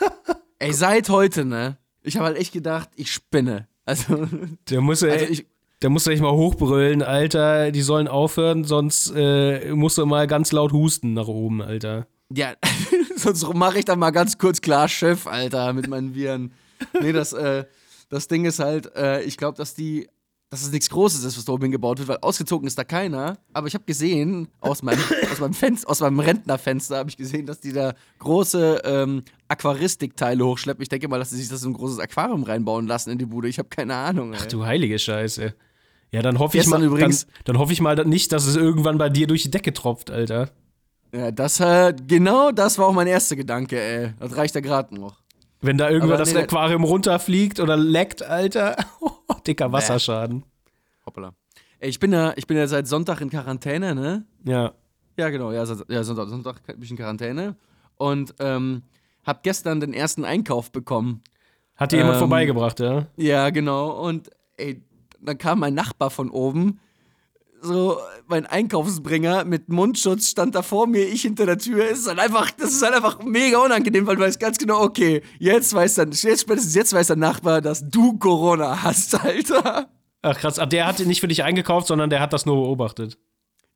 Ey, 0.60 0.74
seit 0.74 1.08
heute, 1.08 1.46
ne? 1.46 1.78
Ich 2.02 2.16
habe 2.16 2.26
halt 2.26 2.36
echt 2.36 2.52
gedacht, 2.52 2.90
ich 2.94 3.10
spinne. 3.10 3.66
Also, 3.86 4.28
Der 4.68 4.82
muss, 4.82 5.02
ey, 5.02 5.10
also 5.10 5.24
ich, 5.24 5.46
der 5.80 5.88
muss 5.88 6.06
echt 6.06 6.20
mal 6.20 6.32
hochbrüllen, 6.32 7.02
Alter. 7.02 7.70
Die 7.72 7.80
sollen 7.80 8.06
aufhören, 8.08 8.64
sonst 8.64 9.10
äh, 9.16 9.72
musst 9.72 9.96
du 9.96 10.04
mal 10.04 10.26
ganz 10.26 10.52
laut 10.52 10.72
husten 10.72 11.14
nach 11.14 11.28
oben, 11.28 11.62
Alter. 11.62 12.06
Ja, 12.32 12.52
sonst 13.16 13.52
mache 13.54 13.78
ich 13.78 13.86
dann 13.86 13.98
mal 13.98 14.10
ganz 14.10 14.36
kurz 14.36 14.60
klar 14.60 14.86
Chef, 14.88 15.26
Alter, 15.26 15.72
mit 15.72 15.88
meinen 15.88 16.14
Viren. 16.14 16.52
Nee, 17.00 17.12
das, 17.12 17.32
äh, 17.32 17.64
das 18.10 18.28
Ding 18.28 18.44
ist 18.44 18.58
halt, 18.58 18.94
äh, 18.94 19.22
ich 19.22 19.38
glaube, 19.38 19.56
dass 19.56 19.74
die, 19.74 20.08
dass 20.50 20.62
es 20.62 20.72
nichts 20.72 20.90
Großes 20.90 21.22
ist, 21.22 21.38
was 21.38 21.44
da 21.44 21.52
oben 21.52 21.62
hingebaut 21.62 22.00
wird, 22.00 22.08
weil 22.08 22.18
ausgezogen 22.22 22.66
ist 22.66 22.76
da 22.76 22.82
keiner. 22.82 23.38
Aber 23.52 23.68
ich 23.68 23.74
habe 23.74 23.84
gesehen, 23.84 24.48
aus 24.60 24.82
meinem, 24.82 24.98
aus 25.30 25.38
meinem, 25.38 25.54
Fenster, 25.54 25.88
aus 25.88 26.00
meinem 26.00 26.18
Rentnerfenster 26.18 26.96
habe 26.96 27.08
ich 27.08 27.16
gesehen, 27.16 27.46
dass 27.46 27.60
die 27.60 27.72
da 27.72 27.94
große 28.18 28.82
ähm, 28.84 29.22
Aquaristikteile 29.46 30.44
hochschleppen. 30.44 30.82
Ich 30.82 30.88
denke 30.88 31.06
mal, 31.06 31.20
dass 31.20 31.30
sie 31.30 31.36
sich 31.36 31.48
das 31.48 31.62
in 31.62 31.70
ein 31.70 31.74
großes 31.74 32.00
Aquarium 32.00 32.42
reinbauen 32.42 32.88
lassen 32.88 33.10
in 33.10 33.18
die 33.18 33.26
Bude. 33.26 33.48
Ich 33.48 33.58
habe 33.60 33.68
keine 33.68 33.94
Ahnung. 33.94 34.32
Ey. 34.32 34.40
Ach 34.42 34.46
du 34.46 34.64
heilige 34.66 34.98
Scheiße. 34.98 35.54
Ja, 36.10 36.22
dann 36.22 36.40
hoffe 36.40 36.58
ich 36.58 36.66
mal, 36.66 36.82
übrigens- 36.82 37.26
dann, 37.26 37.34
dann 37.44 37.58
hoffe 37.58 37.72
ich 37.72 37.80
mal 37.80 37.94
nicht, 38.04 38.32
dass 38.32 38.46
es 38.46 38.56
irgendwann 38.56 38.98
bei 38.98 39.08
dir 39.08 39.28
durch 39.28 39.44
die 39.44 39.52
Decke 39.52 39.72
tropft, 39.72 40.10
Alter. 40.10 40.50
Ja, 41.14 41.30
das, 41.30 41.60
äh, 41.60 41.94
genau 42.08 42.50
das 42.50 42.76
war 42.76 42.86
auch 42.86 42.92
mein 42.92 43.06
erster 43.06 43.36
Gedanke, 43.36 43.80
ey. 43.80 44.14
Das 44.18 44.36
reicht 44.36 44.56
ja 44.56 44.60
gerade 44.60 44.96
noch. 44.96 45.20
Wenn 45.60 45.78
da 45.78 45.88
irgendwann 45.90 46.16
Aber 46.16 46.24
das 46.24 46.32
nee, 46.32 46.40
Aquarium 46.40 46.82
runterfliegt 46.82 47.60
oder 47.60 47.76
leckt, 47.76 48.22
Alter. 48.22 48.76
dicker 49.46 49.72
Wasserschaden. 49.72 50.44
Hoppala. 51.06 51.34
Ey, 51.78 51.88
ich 51.88 51.98
bin 51.98 52.12
ja, 52.12 52.32
ich 52.36 52.46
bin 52.46 52.56
ja 52.56 52.66
seit 52.66 52.86
Sonntag 52.86 53.20
in 53.20 53.30
Quarantäne, 53.30 53.94
ne? 53.94 54.24
Ja. 54.44 54.72
Ja, 55.16 55.28
genau, 55.30 55.52
ja, 55.52 55.64
Son- 55.66 55.84
ja 55.88 56.02
Sonntag, 56.04 56.28
Sonntag 56.28 56.66
bin 56.66 56.82
ich 56.82 56.90
in 56.90 56.96
Quarantäne. 56.96 57.56
Und 57.96 58.34
ähm, 58.38 58.82
hab 59.24 59.42
gestern 59.42 59.80
den 59.80 59.92
ersten 59.92 60.24
Einkauf 60.24 60.72
bekommen. 60.72 61.22
Hat 61.76 61.92
dir 61.92 61.96
jemand 61.98 62.14
Ähm, 62.16 62.20
vorbeigebracht, 62.20 62.80
ja? 62.80 63.06
Ja, 63.16 63.50
genau. 63.50 63.90
Und 64.06 64.30
ey, 64.56 64.82
dann 65.20 65.38
kam 65.38 65.60
mein 65.60 65.74
Nachbar 65.74 66.10
von 66.10 66.30
oben, 66.30 66.80
so 67.62 67.98
mein 68.26 68.46
Einkaufsbringer 68.46 69.44
mit 69.44 69.68
Mundschutz 69.68 70.28
stand 70.28 70.54
da 70.54 70.62
vor 70.62 70.86
mir, 70.86 71.06
ich 71.06 71.22
hinter 71.22 71.46
der 71.46 71.58
Tür. 71.58 71.84
Es 71.90 72.00
ist 72.00 72.08
halt 72.08 72.18
einfach, 72.18 72.50
das 72.52 72.72
ist 72.72 72.82
halt 72.82 72.94
einfach 72.94 73.22
mega 73.22 73.58
unangenehm, 73.58 74.06
weil 74.06 74.16
du 74.16 74.22
weißt 74.22 74.40
ganz 74.40 74.58
genau, 74.58 74.80
okay, 74.82 75.22
jetzt 75.38 75.74
weiß 75.74 75.94
dann, 75.94 76.12
jetzt 76.12 76.40
spätestens 76.40 76.74
jetzt 76.74 76.92
weiß 76.92 77.08
der 77.08 77.16
Nachbar, 77.16 77.60
dass 77.60 77.88
du 77.88 78.18
Corona 78.18 78.82
hast, 78.82 79.14
Alter. 79.20 79.88
Ach 80.22 80.36
krass, 80.38 80.58
ah, 80.58 80.66
der 80.66 80.86
hat 80.86 80.98
nicht 81.00 81.20
für 81.20 81.28
dich 81.28 81.44
eingekauft, 81.44 81.86
sondern 81.86 82.10
der 82.10 82.20
hat 82.20 82.32
das 82.32 82.46
nur 82.46 82.56
beobachtet. 82.56 83.18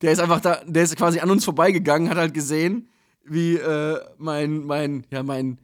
Der 0.02 0.12
ist 0.12 0.20
einfach 0.20 0.40
da, 0.40 0.60
der 0.66 0.82
ist 0.82 0.96
quasi 0.96 1.20
an 1.20 1.30
uns 1.30 1.44
vorbeigegangen, 1.44 2.10
hat 2.10 2.18
halt 2.18 2.34
gesehen, 2.34 2.88
wie 3.24 3.56
äh, 3.56 3.98
mein, 4.18 4.64
mein, 4.64 5.06
ja, 5.10 5.22
mein 5.22 5.58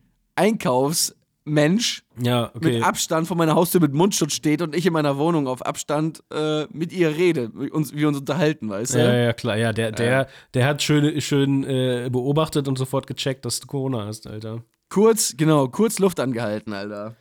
Einkaufsmensch 1.50 2.02
Ja, 2.20 2.50
okay. 2.54 2.75
mit 2.75 2.85
Abstand 2.85 3.28
vor 3.28 3.37
meiner 3.37 3.54
Haustür 3.54 3.80
mit 3.80 3.92
Mundschutz 3.92 4.35
steht 4.35 4.62
und 4.62 4.75
ich 4.75 4.87
in 4.87 4.92
meiner 4.92 5.16
Wohnung 5.18 5.47
auf 5.47 5.64
Abstand 5.64 6.23
äh, 6.32 6.66
mit 6.73 6.92
ihr 6.92 7.16
rede, 7.16 7.50
wie 7.54 7.70
uns, 7.70 7.94
wir 7.94 8.09
uns 8.09 8.18
unterhalten, 8.18 8.68
weißt 8.68 8.94
du? 8.94 8.99
ja, 8.99 9.14
ja, 9.14 9.32
klar, 9.32 9.56
ja, 9.56 9.73
der, 9.73 9.92
der, 9.92 10.28
der 10.54 10.66
hat 10.66 10.82
schön, 10.82 11.20
schön 11.20 11.64
äh, 11.64 12.09
beobachtet 12.11 12.68
und 12.68 12.76
sofort 12.76 13.06
gecheckt, 13.06 13.44
dass 13.44 13.61
du 13.61 13.66
Corona 13.66 14.06
hast, 14.06 14.26
Alter. 14.26 14.62
Kurz, 14.88 15.35
genau, 15.37 15.68
kurz 15.68 15.99
Luft 15.99 16.20
angehalten, 16.20 16.73
Alter. 16.73 17.16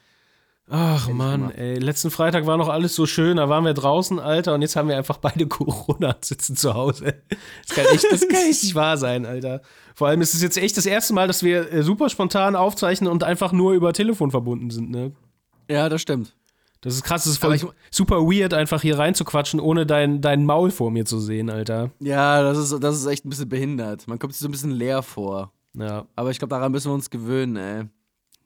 Ach 0.71 1.09
Mann, 1.09 1.49
ey, 1.51 1.79
letzten 1.79 2.11
Freitag 2.11 2.45
war 2.45 2.55
noch 2.57 2.69
alles 2.69 2.93
so 2.93 3.05
schön, 3.07 3.37
da 3.37 3.49
waren 3.49 3.65
wir 3.65 3.73
draußen, 3.73 4.19
Alter, 4.19 4.53
und 4.53 4.61
jetzt 4.61 4.75
haben 4.75 4.87
wir 4.87 4.97
einfach 4.97 5.17
beide 5.17 5.47
Corona 5.47 6.11
und 6.11 6.23
sitzen 6.25 6.55
zu 6.55 6.73
Hause. 6.75 7.15
Das 7.67 7.75
kann 7.75 7.85
echt, 7.93 8.05
das 8.11 8.21
kann 8.27 8.41
echt 8.49 8.63
nicht 8.63 8.75
wahr 8.75 8.97
sein, 8.97 9.25
Alter. 9.25 9.61
Vor 9.95 10.07
allem 10.07 10.21
ist 10.21 10.33
es 10.35 10.41
jetzt 10.43 10.57
echt 10.57 10.77
das 10.77 10.85
erste 10.85 11.13
Mal, 11.13 11.27
dass 11.27 11.41
wir 11.43 11.73
äh, 11.73 11.81
super 11.83 12.09
spontan 12.09 12.55
aufzeichnen 12.55 13.09
und 13.11 13.23
einfach 13.23 13.51
nur 13.51 13.73
über 13.73 13.93
Telefon 13.93 14.29
verbunden 14.31 14.69
sind, 14.69 14.91
ne? 14.91 15.11
Ja, 15.69 15.89
das 15.89 16.01
stimmt. 16.01 16.35
Das 16.81 16.93
ist 16.93 17.03
krass, 17.03 17.23
das 17.23 17.33
ist 17.33 17.39
voll 17.39 17.55
ich- 17.55 17.65
super 17.91 18.21
weird, 18.21 18.53
einfach 18.53 18.81
hier 18.81 18.97
reinzuquatschen, 18.97 19.59
ohne 19.59 19.85
dein, 19.85 20.21
dein 20.21 20.45
Maul 20.45 20.71
vor 20.71 20.91
mir 20.91 21.03
zu 21.05 21.19
sehen, 21.19 21.49
Alter. 21.49 21.89
Ja, 21.99 22.41
das 22.43 22.57
ist, 22.57 22.79
das 22.83 22.95
ist 22.95 23.05
echt 23.07 23.25
ein 23.25 23.29
bisschen 23.29 23.49
behindert. 23.49 24.07
Man 24.07 24.17
kommt 24.19 24.33
sich 24.33 24.39
so 24.41 24.47
ein 24.47 24.51
bisschen 24.51 24.71
leer 24.71 25.01
vor. 25.03 25.51
Ja. 25.73 26.05
Aber 26.15 26.31
ich 26.31 26.39
glaube, 26.39 26.51
daran 26.55 26.71
müssen 26.71 26.89
wir 26.89 26.93
uns 26.95 27.09
gewöhnen, 27.09 27.55
ey. 27.57 27.83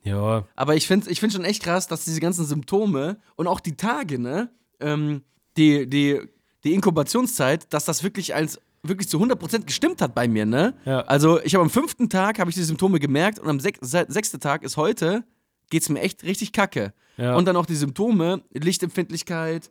Ja. 0.04 0.46
Aber 0.56 0.76
ich 0.76 0.88
finde 0.88 1.10
ich 1.10 1.20
find 1.20 1.32
schon 1.34 1.46
echt 1.46 1.64
krass, 1.64 1.88
dass 1.88 2.04
diese 2.06 2.20
ganzen 2.20 2.46
Symptome 2.46 3.18
und 3.36 3.48
auch 3.48 3.60
die 3.60 3.76
Tage, 3.78 4.20
ne, 4.20 4.50
ähm, 4.80 5.24
die, 5.58 5.90
die, 5.90 6.20
die 6.64 6.74
Inkubationszeit, 6.74 7.72
dass 7.74 7.86
das 7.86 8.04
wirklich 8.04 8.36
als 8.36 8.60
wirklich 8.86 9.08
zu 9.08 9.18
100% 9.18 9.64
gestimmt 9.66 10.02
hat 10.02 10.14
bei 10.14 10.28
mir, 10.28 10.46
ne? 10.46 10.74
Ja. 10.84 11.02
Also 11.02 11.42
ich 11.42 11.56
habe 11.56 11.64
am 11.64 11.70
fünften 11.70 12.10
Tag 12.10 12.38
habe 12.40 12.50
ich 12.50 12.56
die 12.56 12.64
Symptome 12.64 13.00
gemerkt 13.00 13.40
und 13.40 13.50
am 13.50 13.60
sech 13.62 13.76
se- 13.80 14.06
sechsten 14.10 14.42
Tag 14.42 14.64
ist 14.64 14.76
heute, 14.76 15.24
geht's 15.70 15.88
mir 15.88 16.02
echt 16.02 16.24
richtig 16.24 16.52
kacke. 16.52 16.94
Ja. 17.16 17.36
Und 17.36 17.46
dann 17.46 17.56
auch 17.56 17.66
die 17.66 17.76
Symptome, 17.76 18.42
Lichtempfindlichkeit, 18.54 19.70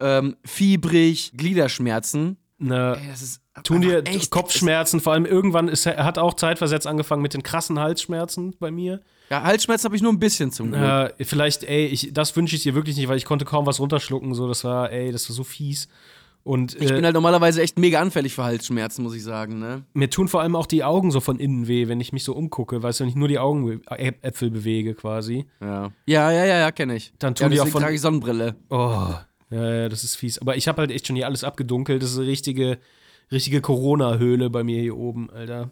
ähm, 0.00 0.36
fiebrig, 0.44 1.32
Gliederschmerzen. 1.36 2.36
Na, 2.58 2.94
Ey, 2.94 3.08
das 3.08 3.20
ist 3.22 3.40
tun 3.64 3.80
dir 3.82 4.04
echt 4.06 4.30
Kopfschmerzen, 4.30 5.00
vor 5.00 5.12
allem 5.12 5.26
irgendwann 5.26 5.68
ist, 5.68 5.84
er 5.86 6.04
hat 6.04 6.18
auch 6.18 6.34
zeitversetzt 6.34 6.86
angefangen 6.86 7.20
mit 7.22 7.34
den 7.34 7.42
krassen 7.42 7.78
Halsschmerzen 7.78 8.54
bei 8.58 8.70
mir. 8.70 9.00
Ja, 9.30 9.42
Halsschmerzen 9.42 9.84
habe 9.86 9.96
ich 9.96 10.02
nur 10.02 10.12
ein 10.12 10.18
bisschen 10.18 10.52
zum 10.52 10.70
Glück. 10.72 10.82
Äh, 11.18 11.24
vielleicht, 11.24 11.64
ey, 11.64 11.86
ich, 11.86 12.10
das 12.12 12.36
wünsche 12.36 12.56
ich 12.56 12.62
dir 12.62 12.74
wirklich 12.74 12.96
nicht, 12.96 13.08
weil 13.08 13.16
ich 13.16 13.24
konnte 13.24 13.44
kaum 13.44 13.66
was 13.66 13.80
runterschlucken. 13.80 14.34
So, 14.34 14.46
das 14.48 14.64
war, 14.64 14.92
ey, 14.92 15.12
das 15.12 15.28
war 15.28 15.34
so 15.34 15.44
fies. 15.44 15.88
Und 16.42 16.74
Ich 16.74 16.90
äh, 16.90 16.94
bin 16.94 17.04
halt 17.06 17.14
normalerweise 17.14 17.62
echt 17.62 17.78
mega 17.78 18.00
anfällig 18.02 18.34
für 18.34 18.44
Halsschmerzen, 18.44 19.02
muss 19.02 19.14
ich 19.14 19.22
sagen, 19.24 19.58
ne? 19.60 19.84
mir 19.94 20.10
tun 20.10 20.28
vor 20.28 20.42
allem 20.42 20.54
auch 20.56 20.66
die 20.66 20.84
Augen 20.84 21.10
so 21.10 21.20
von 21.20 21.38
innen 21.38 21.68
weh, 21.68 21.88
wenn 21.88 22.02
ich 22.02 22.12
mich 22.12 22.22
so 22.22 22.34
umgucke, 22.34 22.82
weißt 22.82 23.00
du, 23.00 23.04
wenn 23.04 23.08
ich 23.08 23.14
nur 23.14 23.28
die 23.28 23.38
Augenäpfel 23.38 24.50
bewege 24.50 24.94
quasi. 24.94 25.46
Ja. 25.62 25.90
Ja, 26.04 26.30
ja, 26.30 26.44
ja, 26.44 26.58
ja, 26.58 26.70
kenne 26.70 26.96
ich. 26.96 27.14
Dann 27.18 27.34
tun 27.34 27.46
ja, 27.46 27.48
die 27.48 27.60
auch 27.62 27.68
von- 27.68 27.80
trage 27.80 27.94
ich 27.94 28.02
Sonnenbrille. 28.02 28.56
Oh, 28.68 29.14
ja, 29.50 29.74
ja, 29.74 29.88
das 29.88 30.04
ist 30.04 30.16
fies. 30.16 30.38
Aber 30.38 30.54
ich 30.54 30.68
habe 30.68 30.82
halt 30.82 30.90
echt 30.90 31.06
schon 31.06 31.16
hier 31.16 31.24
alles 31.24 31.44
abgedunkelt. 31.44 32.02
Das 32.02 32.10
ist 32.10 32.18
eine 32.18 32.26
richtige, 32.26 32.76
richtige 33.32 33.62
Corona-Höhle 33.62 34.50
bei 34.50 34.64
mir 34.64 34.82
hier 34.82 34.98
oben, 34.98 35.30
Alter. 35.30 35.70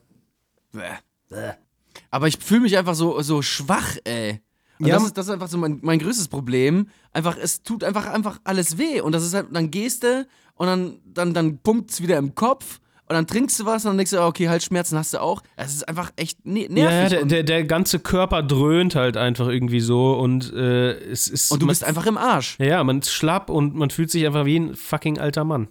Aber 2.12 2.28
ich 2.28 2.36
fühle 2.38 2.60
mich 2.60 2.76
einfach 2.78 2.94
so, 2.94 3.20
so 3.22 3.42
schwach, 3.42 3.96
ey. 4.04 4.40
Und 4.78 4.86
Ja. 4.86 4.94
das, 4.94 5.04
ist, 5.04 5.16
das 5.18 5.26
ist 5.26 5.32
einfach 5.32 5.48
so 5.48 5.56
mein, 5.58 5.78
mein 5.82 5.98
größtes 5.98 6.28
Problem. 6.28 6.88
Einfach, 7.12 7.36
es 7.40 7.62
tut 7.62 7.82
einfach, 7.82 8.06
einfach 8.06 8.38
alles 8.44 8.78
weh. 8.78 9.00
Und 9.00 9.12
das 9.12 9.24
ist 9.24 9.34
halt, 9.34 9.46
dann 9.50 9.70
gehst 9.70 10.04
du 10.04 10.26
und 10.54 10.66
dann, 10.66 10.98
dann, 11.06 11.34
dann 11.34 11.58
pumpt 11.58 11.90
es 11.90 12.02
wieder 12.02 12.18
im 12.18 12.34
Kopf. 12.34 12.80
Und 13.08 13.14
dann 13.16 13.26
trinkst 13.26 13.58
du 13.60 13.64
was 13.66 13.84
und 13.84 13.90
dann 13.90 13.96
denkst 13.98 14.10
du, 14.12 14.20
ah, 14.20 14.26
okay, 14.26 14.48
Halsschmerzen 14.48 14.96
hast 14.96 15.12
du 15.14 15.20
auch. 15.20 15.42
Es 15.56 15.74
ist 15.74 15.88
einfach 15.88 16.12
echt 16.16 16.46
ne 16.46 16.66
nervig. 16.68 17.02
Ja, 17.02 17.08
der, 17.08 17.24
der, 17.24 17.42
der 17.42 17.64
ganze 17.64 17.98
Körper 17.98 18.42
dröhnt 18.42 18.94
halt 18.94 19.16
einfach 19.16 19.48
irgendwie 19.48 19.80
so 19.80 20.12
und 20.14 20.52
äh, 20.52 20.92
es 21.10 21.28
ist. 21.28 21.50
und 21.50 21.60
du 21.60 21.66
man, 21.66 21.72
bist 21.72 21.84
einfach 21.84 22.06
im 22.06 22.16
Arsch. 22.18 22.58
Ja, 22.58 22.84
man 22.84 23.00
ist 23.00 23.12
schlapp 23.12 23.50
und 23.50 23.74
man 23.74 23.90
fühlt 23.90 24.10
sich 24.10 24.24
einfach 24.26 24.44
wie 24.44 24.56
ein 24.58 24.76
fucking 24.76 25.18
alter 25.18 25.44
Mann. 25.44 25.68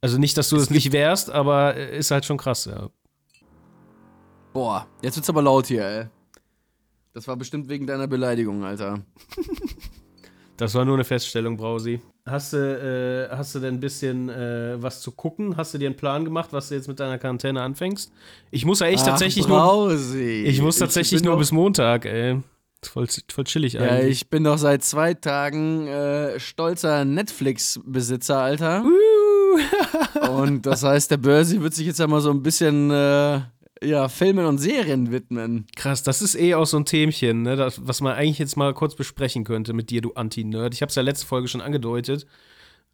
Also 0.00 0.18
nicht, 0.18 0.36
dass 0.36 0.48
du 0.48 0.56
es 0.56 0.70
nicht 0.70 0.92
wärst, 0.92 1.30
aber 1.30 1.76
äh, 1.76 1.98
ist 1.98 2.10
halt 2.10 2.24
schon 2.24 2.36
krass, 2.38 2.66
ja. 2.66 2.88
Boah, 4.58 4.88
jetzt 5.02 5.14
wird's 5.16 5.28
aber 5.30 5.40
laut 5.40 5.68
hier, 5.68 5.84
ey. 5.84 6.06
Das 7.12 7.28
war 7.28 7.36
bestimmt 7.36 7.68
wegen 7.68 7.86
deiner 7.86 8.08
Beleidigung, 8.08 8.64
Alter. 8.64 8.98
Das 10.56 10.74
war 10.74 10.84
nur 10.84 10.94
eine 10.94 11.04
Feststellung, 11.04 11.56
Brausi. 11.56 12.00
Hast 12.26 12.54
du, 12.54 13.28
äh, 13.30 13.36
hast 13.36 13.54
du 13.54 13.60
denn 13.60 13.74
ein 13.74 13.80
bisschen 13.80 14.28
äh, 14.28 14.74
was 14.82 15.00
zu 15.00 15.12
gucken? 15.12 15.56
Hast 15.56 15.74
du 15.74 15.78
dir 15.78 15.86
einen 15.86 15.94
Plan 15.94 16.24
gemacht, 16.24 16.48
was 16.50 16.70
du 16.70 16.74
jetzt 16.74 16.88
mit 16.88 16.98
deiner 16.98 17.18
Quarantäne 17.18 17.62
anfängst? 17.62 18.10
Ich 18.50 18.64
muss 18.64 18.80
ja 18.80 18.88
echt 18.88 19.06
tatsächlich 19.06 19.46
nur. 19.46 19.58
Brausi. 19.58 20.42
Ich 20.48 20.60
muss 20.60 20.76
tatsächlich 20.76 21.22
bin 21.22 21.30
nur 21.30 21.38
bis 21.38 21.52
Montag, 21.52 22.04
ey. 22.06 22.40
Voll, 22.82 23.06
voll 23.30 23.44
chillig 23.44 23.74
Ja, 23.74 23.82
eigentlich. 23.82 24.10
ich 24.10 24.28
bin 24.28 24.42
doch 24.42 24.58
seit 24.58 24.82
zwei 24.82 25.14
Tagen 25.14 25.86
äh, 25.86 26.40
stolzer 26.40 27.04
Netflix-Besitzer, 27.04 28.38
Alter. 28.38 28.82
und 30.32 30.66
das 30.66 30.82
heißt, 30.82 31.12
der 31.12 31.18
Börsi 31.18 31.60
wird 31.60 31.74
sich 31.74 31.86
jetzt 31.86 32.00
einmal 32.00 32.20
so 32.20 32.30
ein 32.32 32.42
bisschen 32.42 32.90
äh, 32.90 33.40
ja, 33.82 34.08
Filmen 34.08 34.46
und 34.46 34.58
Serien 34.58 35.12
widmen. 35.12 35.66
Krass, 35.76 36.02
das 36.02 36.22
ist 36.22 36.34
eh 36.34 36.54
auch 36.54 36.66
so 36.66 36.78
ein 36.78 36.84
Themchen, 36.84 37.42
ne, 37.42 37.56
das, 37.56 37.86
was 37.86 38.00
man 38.00 38.14
eigentlich 38.14 38.38
jetzt 38.38 38.56
mal 38.56 38.74
kurz 38.74 38.94
besprechen 38.94 39.44
könnte 39.44 39.72
mit 39.72 39.90
dir, 39.90 40.00
du 40.00 40.12
Anti-Nerd. 40.12 40.74
Ich 40.74 40.82
habe 40.82 40.90
es 40.90 40.94
ja 40.94 41.02
letzte 41.02 41.26
Folge 41.26 41.48
schon 41.48 41.60
angedeutet. 41.60 42.26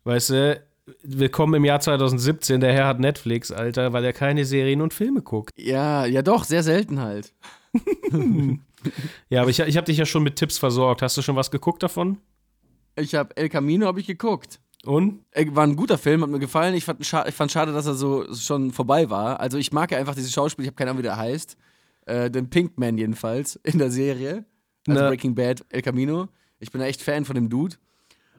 Weißt 0.04 0.30
du, 0.30 0.62
willkommen 1.02 1.54
im 1.54 1.64
Jahr 1.64 1.80
2017, 1.80 2.60
der 2.60 2.72
Herr 2.72 2.86
hat 2.86 3.00
Netflix, 3.00 3.50
Alter, 3.50 3.92
weil 3.92 4.04
er 4.04 4.12
keine 4.12 4.44
Serien 4.44 4.80
und 4.82 4.92
Filme 4.92 5.22
guckt. 5.22 5.50
Ja, 5.56 6.04
ja 6.04 6.22
doch, 6.22 6.44
sehr 6.44 6.62
selten 6.62 7.00
halt. 7.00 7.32
Ja, 9.28 9.42
aber 9.42 9.50
ich, 9.50 9.60
ich 9.60 9.76
habe 9.76 9.86
dich 9.86 9.96
ja 9.96 10.06
schon 10.06 10.22
mit 10.22 10.36
Tipps 10.36 10.58
versorgt. 10.58 11.02
Hast 11.02 11.16
du 11.16 11.22
schon 11.22 11.36
was 11.36 11.50
geguckt 11.50 11.82
davon? 11.82 12.18
Ich 12.96 13.14
habe 13.14 13.36
El 13.36 13.48
Camino 13.48 13.86
hab 13.86 13.98
ich 13.98 14.06
geguckt. 14.06 14.60
Und? 14.84 15.24
Äh, 15.32 15.46
War 15.50 15.64
ein 15.66 15.76
guter 15.76 15.98
Film, 15.98 16.22
hat 16.22 16.30
mir 16.30 16.38
gefallen. 16.38 16.74
Ich 16.74 16.84
fand, 16.84 17.04
scha 17.04 17.26
ich 17.26 17.34
fand 17.34 17.50
schade, 17.50 17.72
dass 17.72 17.86
er 17.86 17.94
so 17.94 18.24
schon 18.34 18.72
vorbei 18.72 19.10
war. 19.10 19.40
Also 19.40 19.58
ich 19.58 19.72
mag 19.72 19.90
ja 19.90 19.98
einfach 19.98 20.14
diese 20.14 20.30
Schauspieler, 20.30 20.64
ich 20.64 20.68
habe 20.68 20.76
keine 20.76 20.90
Ahnung, 20.90 20.98
wie 20.98 21.06
der 21.06 21.16
heißt. 21.16 21.56
Äh, 22.06 22.30
den 22.30 22.50
Pinkman 22.50 22.98
jedenfalls 22.98 23.56
in 23.62 23.78
der 23.78 23.90
Serie. 23.90 24.44
Also 24.86 25.00
Na. 25.00 25.08
Breaking 25.08 25.34
Bad, 25.34 25.64
El 25.70 25.82
Camino. 25.82 26.28
Ich 26.60 26.70
bin 26.70 26.80
echt 26.80 27.02
Fan 27.02 27.24
von 27.24 27.34
dem 27.34 27.48
Dude. 27.48 27.76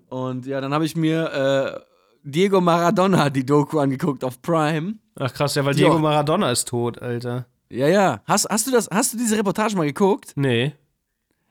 Und 0.09 0.45
ja, 0.45 0.61
dann 0.61 0.73
habe 0.73 0.85
ich 0.85 0.95
mir 0.95 1.31
äh, 1.31 1.79
Diego 2.23 2.61
Maradona, 2.61 3.29
die 3.29 3.45
Doku, 3.45 3.79
angeguckt 3.79 4.23
auf 4.23 4.41
Prime. 4.41 4.95
Ach 5.15 5.33
krass, 5.33 5.55
ja, 5.55 5.65
weil. 5.65 5.73
Diego 5.73 5.97
Maradona 5.97 6.51
ist 6.51 6.67
tot, 6.67 7.01
Alter. 7.01 7.47
Ja, 7.69 7.87
ja. 7.87 8.21
Hast, 8.25 8.47
hast, 8.49 8.67
du 8.67 8.71
das, 8.71 8.87
hast 8.91 9.13
du 9.13 9.17
diese 9.17 9.37
Reportage 9.37 9.75
mal 9.75 9.85
geguckt? 9.85 10.33
Nee. 10.35 10.73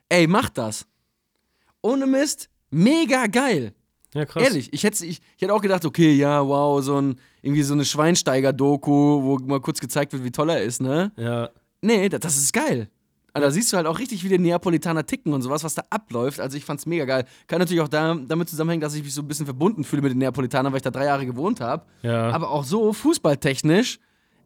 Ey, 0.09 0.27
mach 0.27 0.49
das. 0.49 0.85
Ohne 1.81 2.07
Mist, 2.07 2.49
mega 2.69 3.27
geil. 3.27 3.73
Ja, 4.15 4.25
krass. 4.25 4.43
Ehrlich, 4.43 4.71
ich 4.71 4.83
hätte, 4.83 5.05
ich, 5.05 5.19
ich 5.35 5.41
hätte 5.41 5.53
auch 5.53 5.61
gedacht, 5.61 5.83
okay, 5.83 6.13
ja, 6.13 6.47
wow, 6.47 6.81
so 6.81 7.01
ein, 7.01 7.17
irgendwie 7.41 7.63
so 7.63 7.73
eine 7.73 7.83
Schweinsteiger-Doku, 7.83 8.91
wo 9.23 9.37
mal 9.39 9.59
kurz 9.59 9.81
gezeigt 9.81 10.13
wird, 10.13 10.23
wie 10.23 10.31
toll 10.31 10.49
er 10.49 10.63
ist, 10.63 10.81
ne? 10.81 11.11
Ja. 11.17 11.49
Nee, 11.81 12.07
das, 12.07 12.21
das 12.21 12.37
ist 12.37 12.53
geil. 12.53 12.89
Also, 13.33 13.47
da 13.47 13.51
siehst 13.51 13.73
du 13.73 13.77
halt 13.77 13.85
auch 13.85 13.99
richtig, 13.99 14.23
wie 14.23 14.29
die 14.29 14.39
Neapolitaner 14.39 15.05
ticken 15.05 15.33
und 15.33 15.41
sowas, 15.41 15.65
was 15.65 15.75
da 15.75 15.83
abläuft. 15.89 16.39
Also 16.39 16.55
ich 16.55 16.63
fand's 16.63 16.85
mega 16.85 17.03
geil. 17.03 17.25
Kann 17.47 17.59
natürlich 17.59 17.81
auch 17.81 17.89
da, 17.89 18.15
damit 18.15 18.47
zusammenhängen, 18.47 18.79
dass 18.79 18.95
ich 18.95 19.03
mich 19.03 19.13
so 19.13 19.21
ein 19.21 19.27
bisschen 19.27 19.45
verbunden 19.45 19.83
fühle 19.83 20.01
mit 20.01 20.11
den 20.11 20.19
Neapolitanern, 20.19 20.71
weil 20.71 20.77
ich 20.77 20.83
da 20.83 20.91
drei 20.91 21.03
Jahre 21.03 21.25
gewohnt 21.25 21.59
habe. 21.59 21.85
Ja. 22.01 22.29
Aber 22.31 22.49
auch 22.49 22.63
so, 22.63 22.93
fußballtechnisch, 22.93 23.99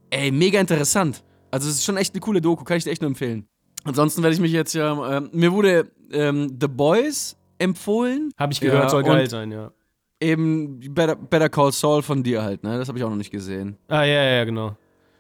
ey, 0.10 0.32
mega 0.32 0.60
interessant. 0.60 1.24
Also 1.52 1.70
es 1.70 1.76
ist 1.76 1.86
schon 1.86 1.98
echt 1.98 2.16
eine 2.16 2.22
coole 2.22 2.42
Doku, 2.42 2.64
kann 2.64 2.78
ich 2.78 2.84
dir 2.84 2.90
echt 2.90 3.04
nur 3.04 3.10
empfehlen. 3.10 3.46
Ansonsten 3.84 4.24
werde 4.24 4.34
ich 4.34 4.42
mich 4.42 4.52
jetzt 4.52 4.74
ja, 4.74 5.18
ähm, 5.18 5.30
mir 5.34 5.52
wurde 5.52 5.92
ähm, 6.12 6.58
The 6.60 6.68
Boys 6.68 7.38
empfohlen. 7.60 8.32
Habe 8.38 8.54
ich 8.54 8.60
gehört, 8.62 8.84
Ja, 8.86 8.90
soll 8.90 9.04
geil 9.04 9.30
sein, 9.30 9.52
ja. 9.52 9.72
Eben 10.20 10.80
Better, 10.94 11.16
Better 11.16 11.50
Call 11.50 11.72
Saul 11.72 12.02
von 12.02 12.24
dir 12.24 12.42
halt, 12.42 12.64
ne? 12.64 12.78
Das 12.78 12.88
habe 12.90 12.98
ich 12.98 13.04
auch 13.06 13.10
noch 13.10 13.16
nicht 13.16 13.32
gesehen. 13.32 13.78
Ah, 13.88 14.04
ja, 14.04 14.24
ja, 14.24 14.44
genau. 14.44 14.76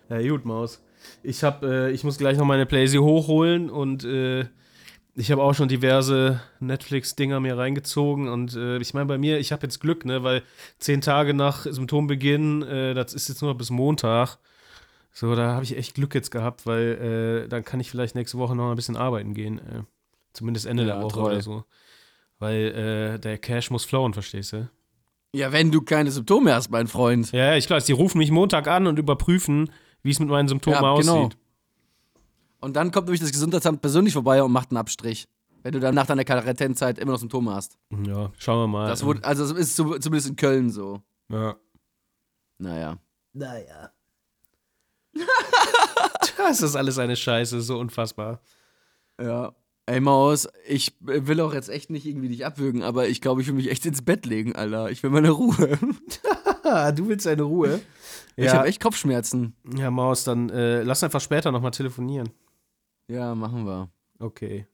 Ja, 0.10 0.22
gut, 0.27 0.43
Maus. 0.46 0.81
Ich 1.24 1.43
hab, 1.43 1.63
äh, 1.63 1.91
ich 1.91 2.03
muss 2.03 2.17
gleich 2.17 2.38
noch 2.38 2.46
meine 2.46 2.65
Playsee 2.65 2.98
hochholen 3.00 3.69
und 3.69 4.03
äh, 4.03 4.46
ich 5.15 5.31
habe 5.31 5.41
auch 5.41 5.53
schon 5.53 5.69
diverse 5.69 6.41
Netflix-Dinger 6.60 7.39
mir 7.39 7.58
reingezogen 7.58 8.27
und 8.27 8.55
äh, 8.55 8.77
ich 8.79 8.93
meine, 8.93 9.05
bei 9.05 9.17
mir, 9.17 9.39
ich 9.39 9.51
habe 9.53 9.63
jetzt 9.63 9.79
Glück, 9.79 10.03
ne, 10.05 10.24
weil 10.24 10.43
zehn 10.79 11.00
Tage 11.01 11.34
nach 11.34 11.65
Symptombeginn, 11.65 12.63
äh, 12.63 12.93
das 12.93 13.13
ist 13.13 13.29
jetzt 13.29 13.41
nur 13.41 13.51
noch 13.51 13.58
bis 13.58 13.69
Montag. 13.69 14.38
So, 15.13 15.34
da 15.36 15.53
habe 15.53 15.63
ich 15.63 15.77
echt 15.77 15.96
Glück 15.96 16.13
jetzt 16.15 16.31
gehabt, 16.31 16.65
weil 16.65 17.43
äh, 17.46 17.50
dann 17.50 17.63
kann 17.63 17.79
ich 17.79 17.89
vielleicht 17.89 18.15
nächste 18.15 18.38
Woche 18.38 18.55
noch 18.55 18.69
ein 18.69 18.75
bisschen 18.75 18.98
arbeiten 18.98 19.34
gehen. 19.34 19.60
Äh, 19.60 19.84
zumindest 20.34 20.65
Ende 20.65 20.84
Ja, 20.86 20.96
der 20.96 21.03
Woche 21.03 21.15
toll. 21.15 21.31
oder 21.31 21.41
so. 21.41 21.63
Weil 22.39 23.15
äh, 23.15 23.19
der 23.19 23.38
Cash 23.38 23.69
muss 23.69 23.86
flowen, 23.86 24.13
verstehst 24.13 24.53
du? 24.53 24.69
Ja, 25.34 25.51
wenn 25.51 25.72
du 25.72 25.81
keine 25.81 26.10
Symptome 26.12 26.53
hast, 26.53 26.69
mein 26.72 26.88
Freund. 26.88 27.31
Ja, 27.31 27.55
ich 27.55 27.69
weiß, 27.69 27.86
die 27.86 27.91
rufen 27.91 28.17
mich 28.17 28.31
Montag 28.31 28.67
an 28.67 28.88
und 28.88 28.98
überprüfen, 28.98 29.69
wie 30.01 30.12
es 30.12 30.19
mit 30.19 30.29
meinen 30.29 30.48
Symptomen 30.48 30.81
Ja, 30.81 30.96
genau. 30.98 31.17
aussieht. 31.25 31.38
Und 32.62 32.75
dann 32.75 32.91
kommt 32.91 33.08
nämlich 33.08 33.22
das 33.22 33.31
Gesundheitsamt 33.31 33.81
persönlich 33.81 34.13
vorbei 34.13 34.41
und 34.41 34.51
macht 34.51 34.72
einen 34.72 34.77
Abstrich. 34.77 35.27
Wenn 35.62 35.74
du 35.74 35.79
dann 35.81 35.93
nach 35.93 36.05
deiner 36.08 36.24
Quarantänezeit 36.24 36.98
immer 37.00 37.12
noch 37.12 37.19
Symptome 37.19 37.53
hast. 37.53 37.77
Ja, 38.05 38.31
schauen 38.38 38.60
wir 38.63 38.67
mal. 38.67 38.88
Das 38.88 39.03
wurde, 39.03 39.24
also 39.25 39.43
das 39.48 39.58
ist 39.58 39.75
zumindest 39.75 40.29
in 40.29 40.36
Köln 40.36 40.69
so. 40.69 41.01
ja. 41.29 41.55
Naja. 42.58 42.98
Naja. 43.34 43.91
das 46.38 46.62
ist 46.62 46.75
alles 46.75 46.98
eine 46.98 47.15
Scheiße, 47.15 47.62
so 47.62 47.77
unfassbar. 47.79 48.41
Ja. 49.22 49.53
Ey 49.89 50.00
Maus, 50.01 50.48
ich 50.67 50.93
will 51.00 51.41
auch 51.41 51.51
jetzt 51.53 51.67
echt 51.69 51.89
nicht 51.89 52.05
irgendwie 52.05 52.27
dich 52.27 52.46
abwürgen, 52.46 52.84
aber 52.84 53.08
ich 53.08 53.22
glaube, 53.22 53.41
ich 53.41 53.48
will 53.48 53.55
mich 53.55 53.72
echt 53.72 53.86
ins 53.88 54.03
Bett 54.03 54.27
legen, 54.27 54.55
Alter. 54.55 54.91
Ich 54.91 55.01
will 55.03 55.10
meine 55.10 55.31
Ruhe. 55.31 55.77
Du 56.96 57.08
willst 57.08 57.25
eine 57.25 57.41
Ruhe? 57.41 57.79
Ich 58.36 58.46
Ja, 58.46 58.53
habe 58.53 58.67
echt 58.67 58.79
Kopfschmerzen. 58.79 59.55
ja 59.75 59.89
Maus, 59.89 60.24
dann 60.24 60.51
äh, 60.51 60.84
lass 60.84 61.03
einfach 61.03 61.19
später 61.22 61.51
nochmal 61.51 61.72
telefonieren. 61.72 62.29
Ja, 63.08 63.34
machen 63.34 63.65
wir. 63.65 63.89
Okay. 64.19 64.67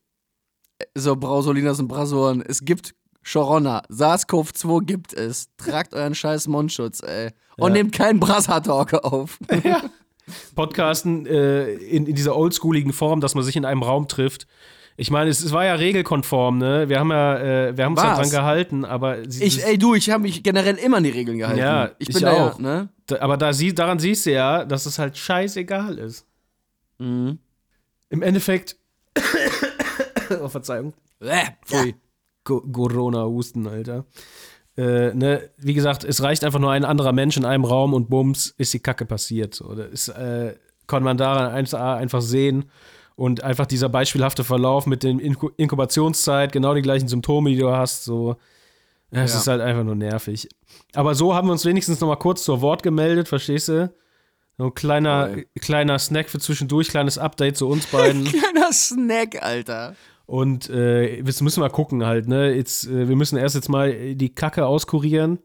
So, 0.94 1.16
Brausolinas 1.16 1.80
und 1.80 1.88
Brasoren, 1.88 2.42
es 2.42 2.66
gibt 2.66 2.94
Corona. 3.32 3.82
SARS-CoV-2 3.90 4.84
gibt 4.84 5.14
es. 5.14 5.48
Tragt 5.56 5.94
euren 5.94 6.16
scheiß 6.16 6.50
Mundschutz, 6.50 7.02
ey. 7.02 7.30
Und 7.56 7.70
Ja. 7.70 7.76
nehmt 7.76 7.94
keinen 7.94 8.20
Brasser-Talk 8.20 8.94
auf. 9.06 9.40
Podcasten 10.56 11.26
äh, 11.28 11.72
in, 11.76 12.08
in 12.08 12.16
dieser 12.16 12.36
oldschooligen 12.36 12.92
Form, 12.92 13.22
dass 13.22 13.36
man 13.36 13.44
sich 13.46 13.56
in 13.56 13.64
einem 13.64 13.84
Raum 13.84 14.10
trifft. 14.10 14.48
Ich 14.98 15.12
meine, 15.12 15.30
es, 15.30 15.44
es 15.44 15.52
war 15.52 15.66
ja 15.66 15.76
regelkonform, 15.76 16.58
ne? 16.58 16.88
Wir 16.88 17.00
haben 17.00 17.12
ja, 17.12 17.38
äh, 17.68 17.78
wir 17.78 17.84
haben 17.86 17.94
uns 17.94 18.02
ja 18.02 18.16
dran 18.16 18.30
gehalten, 18.30 18.86
aber 18.86 19.30
sie, 19.30 19.44
Ich, 19.44 19.66
ey, 19.66 19.78
du, 19.78 19.94
ich 19.94 20.10
habe 20.10 20.22
mich 20.24 20.42
generell 20.42 20.76
immer 20.76 20.98
an 20.98 21.04
die 21.04 21.10
Regeln 21.10 21.38
gehalten. 21.38 21.60
Ja, 21.60 21.92
ich 22.00 22.08
ich 22.10 22.16
bin 22.16 22.24
da 22.24 22.32
auch. 22.32 22.60
ja, 22.60 22.64
ne? 22.64 22.90
da, 23.08 23.20
aber 23.20 23.36
da 23.36 23.52
sie, 23.52 23.76
daran 23.76 24.00
siehst 24.00 24.26
du 24.26 24.32
ja, 24.32 24.64
dass 24.64 24.86
es 24.86 24.98
halt 24.98 25.18
scheißegal 25.18 25.98
ist. 25.98 26.26
Mhm. 27.00 27.40
Im 28.10 28.22
Endeffekt. 28.22 28.78
oh, 30.42 30.48
Verzeihung. 30.48 30.94
Pfui. 31.66 31.96
Co- 32.44 32.62
Corona-Husten, 32.62 33.68
Alter. 33.68 34.06
Äh, 34.78 35.14
ne, 35.14 35.50
wie 35.58 35.74
gesagt, 35.74 36.04
es 36.04 36.22
reicht 36.22 36.44
einfach 36.44 36.60
nur 36.60 36.72
ein 36.72 36.86
anderer 36.86 37.12
Mensch 37.14 37.38
in 37.38 37.46
einem 37.46 37.64
Raum 37.66 37.94
und 37.94 38.10
bums, 38.10 38.54
ist 38.58 38.74
die 38.74 38.80
Kacke 38.80 39.06
passiert. 39.06 39.62
Das 39.76 39.90
ist, 39.92 40.08
äh, 40.10 40.56
kann 40.88 41.02
man 41.04 41.18
daran 41.18 41.66
1A 41.66 41.96
einfach 41.98 42.22
sehen. 42.22 42.66
Und 43.16 43.44
einfach 43.44 43.66
dieser 43.66 43.88
beispielhafte 43.88 44.44
Verlauf 44.44 44.88
mit 44.88 45.04
der 45.04 45.12
Inku 45.12 45.50
Inkubationszeit, 45.58 46.52
genau 46.52 46.74
die 46.74 46.82
gleichen 46.82 47.08
Symptome, 47.08 47.50
die 47.52 47.58
du 47.58 47.70
hast, 47.72 48.04
so. 48.04 48.36
Es 49.12 49.32
Ja. 49.34 49.40
ist 49.40 49.48
halt 49.48 49.62
einfach 49.62 49.84
nur 49.84 49.96
nervig. 49.96 50.50
Aber 50.94 51.16
so 51.16 51.34
haben 51.34 51.48
wir 51.48 51.54
uns 51.54 51.64
wenigstens 51.64 52.02
noch 52.02 52.10
mal 52.10 52.16
kurz 52.18 52.44
zur 52.44 52.60
Wort 52.62 52.84
gemeldet, 52.84 53.30
verstehst 53.30 53.70
du? 53.70 53.94
So 54.58 54.66
ein 54.66 54.74
kleiner, 54.74 55.28
Toll. 55.34 55.46
kleiner 55.62 56.00
Snack 56.00 56.30
für 56.30 56.40
zwischendurch, 56.40 56.90
kleines 56.90 57.18
Update 57.18 57.56
zu 57.58 57.68
uns 57.70 57.86
beiden. 57.88 58.24
Kleiner 58.26 58.72
Snack, 58.74 59.42
Alter. 59.44 59.96
Und 60.26 60.70
äh, 60.70 61.18
jetzt 61.22 61.42
müssen 61.42 61.62
wir 61.62 61.70
gucken 61.70 62.06
halt, 62.06 62.28
ne? 62.28 62.54
Jetzt, 62.54 62.88
äh, 62.88 63.08
wir 63.08 63.16
müssen 63.16 63.38
erst 63.38 63.56
jetzt 63.56 63.70
mal 63.70 64.16
die 64.16 64.34
Kacke 64.34 64.66
auskurieren 64.66 65.40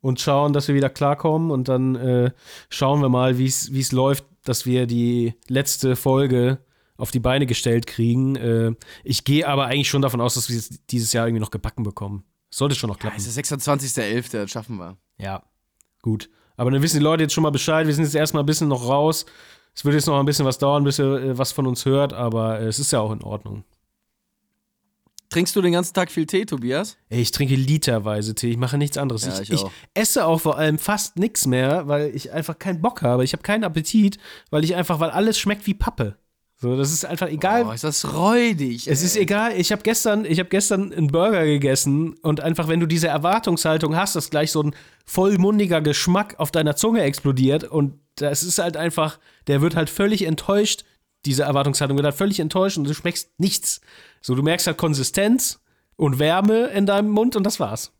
und 0.00 0.20
schauen, 0.20 0.52
dass 0.52 0.68
wir 0.68 0.74
wieder 0.74 0.90
klarkommen 0.90 1.50
und 1.50 1.68
dann 1.68 1.94
äh, 1.94 2.30
schauen 2.68 3.00
wir 3.00 3.08
mal, 3.08 3.38
wie 3.38 3.46
es 3.46 3.92
läuft, 3.92 4.24
dass 4.44 4.66
wir 4.66 4.86
die 4.86 5.34
letzte 5.48 5.94
Folge 5.96 6.58
auf 6.96 7.10
die 7.10 7.20
Beine 7.20 7.46
gestellt 7.46 7.86
kriegen. 7.86 8.36
Äh, 8.36 8.72
ich 9.04 9.24
gehe 9.24 9.46
aber 9.46 9.66
eigentlich 9.66 9.88
schon 9.88 10.02
davon 10.02 10.20
aus, 10.20 10.34
dass 10.34 10.48
wir 10.50 10.56
es 10.58 10.70
dieses 10.86 11.12
Jahr 11.12 11.26
irgendwie 11.26 11.40
noch 11.42 11.50
gebacken 11.50 11.82
bekommen. 11.82 12.24
Sollte 12.50 12.74
schon 12.74 12.88
noch 12.88 12.96
Ja, 12.96 13.00
klappen. 13.02 13.16
es 13.18 13.26
ist 13.26 13.36
der 13.36 13.44
26.11., 13.44 14.32
das 14.32 14.50
schaffen 14.50 14.76
wir. 14.78 14.96
Ja, 15.18 15.42
gut. 16.02 16.30
Aber 16.56 16.70
dann 16.70 16.80
wissen 16.82 16.98
die 16.98 17.02
Leute 17.04 17.22
jetzt 17.24 17.32
schon 17.34 17.42
mal 17.42 17.50
Bescheid. 17.50 17.86
Wir 17.86 17.94
sind 17.94 18.04
jetzt 18.04 18.14
erstmal 18.14 18.42
ein 18.42 18.46
bisschen 18.46 18.68
noch 18.68 18.88
raus. 18.88 19.26
Es 19.74 19.84
wird 19.84 19.94
jetzt 19.94 20.06
noch 20.06 20.18
ein 20.18 20.24
bisschen 20.24 20.46
was 20.46 20.56
dauern, 20.58 20.84
bis 20.84 20.98
ihr 20.98 21.04
äh, 21.06 21.38
was 21.38 21.52
von 21.52 21.66
uns 21.66 21.84
hört, 21.84 22.14
aber 22.14 22.60
äh, 22.60 22.64
es 22.66 22.78
ist 22.78 22.92
ja 22.92 23.00
auch 23.00 23.12
in 23.12 23.22
Ordnung. 23.22 23.64
Trinkst 25.28 25.56
du 25.56 25.60
den 25.60 25.72
ganzen 25.72 25.92
Tag 25.92 26.10
viel 26.10 26.24
Tee, 26.24 26.46
Tobias? 26.46 26.96
Ey, 27.08 27.20
ich 27.20 27.32
trinke 27.32 27.56
literweise 27.56 28.34
Tee, 28.34 28.50
ich 28.50 28.56
mache 28.56 28.78
nichts 28.78 28.96
anderes. 28.96 29.26
Ja, 29.26 29.40
ich, 29.40 29.50
ich 29.50 29.64
auch. 29.64 29.72
esse 29.92 30.24
auch 30.24 30.40
vor 30.40 30.56
allem 30.56 30.78
fast 30.78 31.18
nichts 31.18 31.46
mehr, 31.46 31.88
weil 31.88 32.14
ich 32.14 32.30
einfach 32.32 32.58
keinen 32.58 32.80
Bock 32.80 33.02
habe. 33.02 33.24
Ich 33.24 33.32
habe 33.32 33.42
keinen 33.42 33.64
Appetit, 33.64 34.18
weil 34.50 34.62
ich 34.64 34.76
einfach, 34.76 35.00
weil 35.00 35.10
alles 35.10 35.38
schmeckt 35.38 35.66
wie 35.66 35.74
Pappe. 35.74 36.16
So, 36.58 36.74
das 36.76 36.90
ist 36.90 37.04
einfach 37.04 37.28
egal. 37.28 37.66
Oh, 37.66 37.72
ist 37.72 37.84
das 37.84 38.14
räudig. 38.14 38.86
Es 38.86 39.00
ey. 39.00 39.06
ist 39.06 39.16
egal, 39.16 39.52
ich 39.58 39.72
habe 39.72 39.82
gestern, 39.82 40.24
ich 40.24 40.38
habe 40.38 40.48
gestern 40.48 40.90
einen 40.92 41.08
Burger 41.08 41.44
gegessen 41.44 42.14
und 42.22 42.40
einfach, 42.40 42.66
wenn 42.68 42.80
du 42.80 42.86
diese 42.86 43.08
Erwartungshaltung 43.08 43.94
hast, 43.94 44.16
dass 44.16 44.30
gleich 44.30 44.52
so 44.52 44.62
ein 44.62 44.74
vollmundiger 45.04 45.82
Geschmack 45.82 46.36
auf 46.38 46.50
deiner 46.50 46.74
Zunge 46.74 47.02
explodiert 47.02 47.64
und 47.64 48.00
das 48.14 48.42
ist 48.42 48.58
halt 48.58 48.78
einfach, 48.78 49.18
der 49.48 49.60
wird 49.60 49.76
halt 49.76 49.90
völlig 49.90 50.22
enttäuscht, 50.22 50.84
diese 51.26 51.42
Erwartungshaltung 51.42 51.98
wird 51.98 52.06
halt 52.06 52.16
völlig 52.16 52.40
enttäuscht 52.40 52.78
und 52.78 52.84
du 52.84 52.94
schmeckst 52.94 53.38
nichts. 53.38 53.82
So, 54.22 54.34
du 54.34 54.42
merkst 54.42 54.66
halt 54.66 54.78
Konsistenz 54.78 55.60
und 55.96 56.18
Wärme 56.18 56.68
in 56.68 56.86
deinem 56.86 57.10
Mund 57.10 57.36
und 57.36 57.44
das 57.44 57.60
war's. 57.60 57.92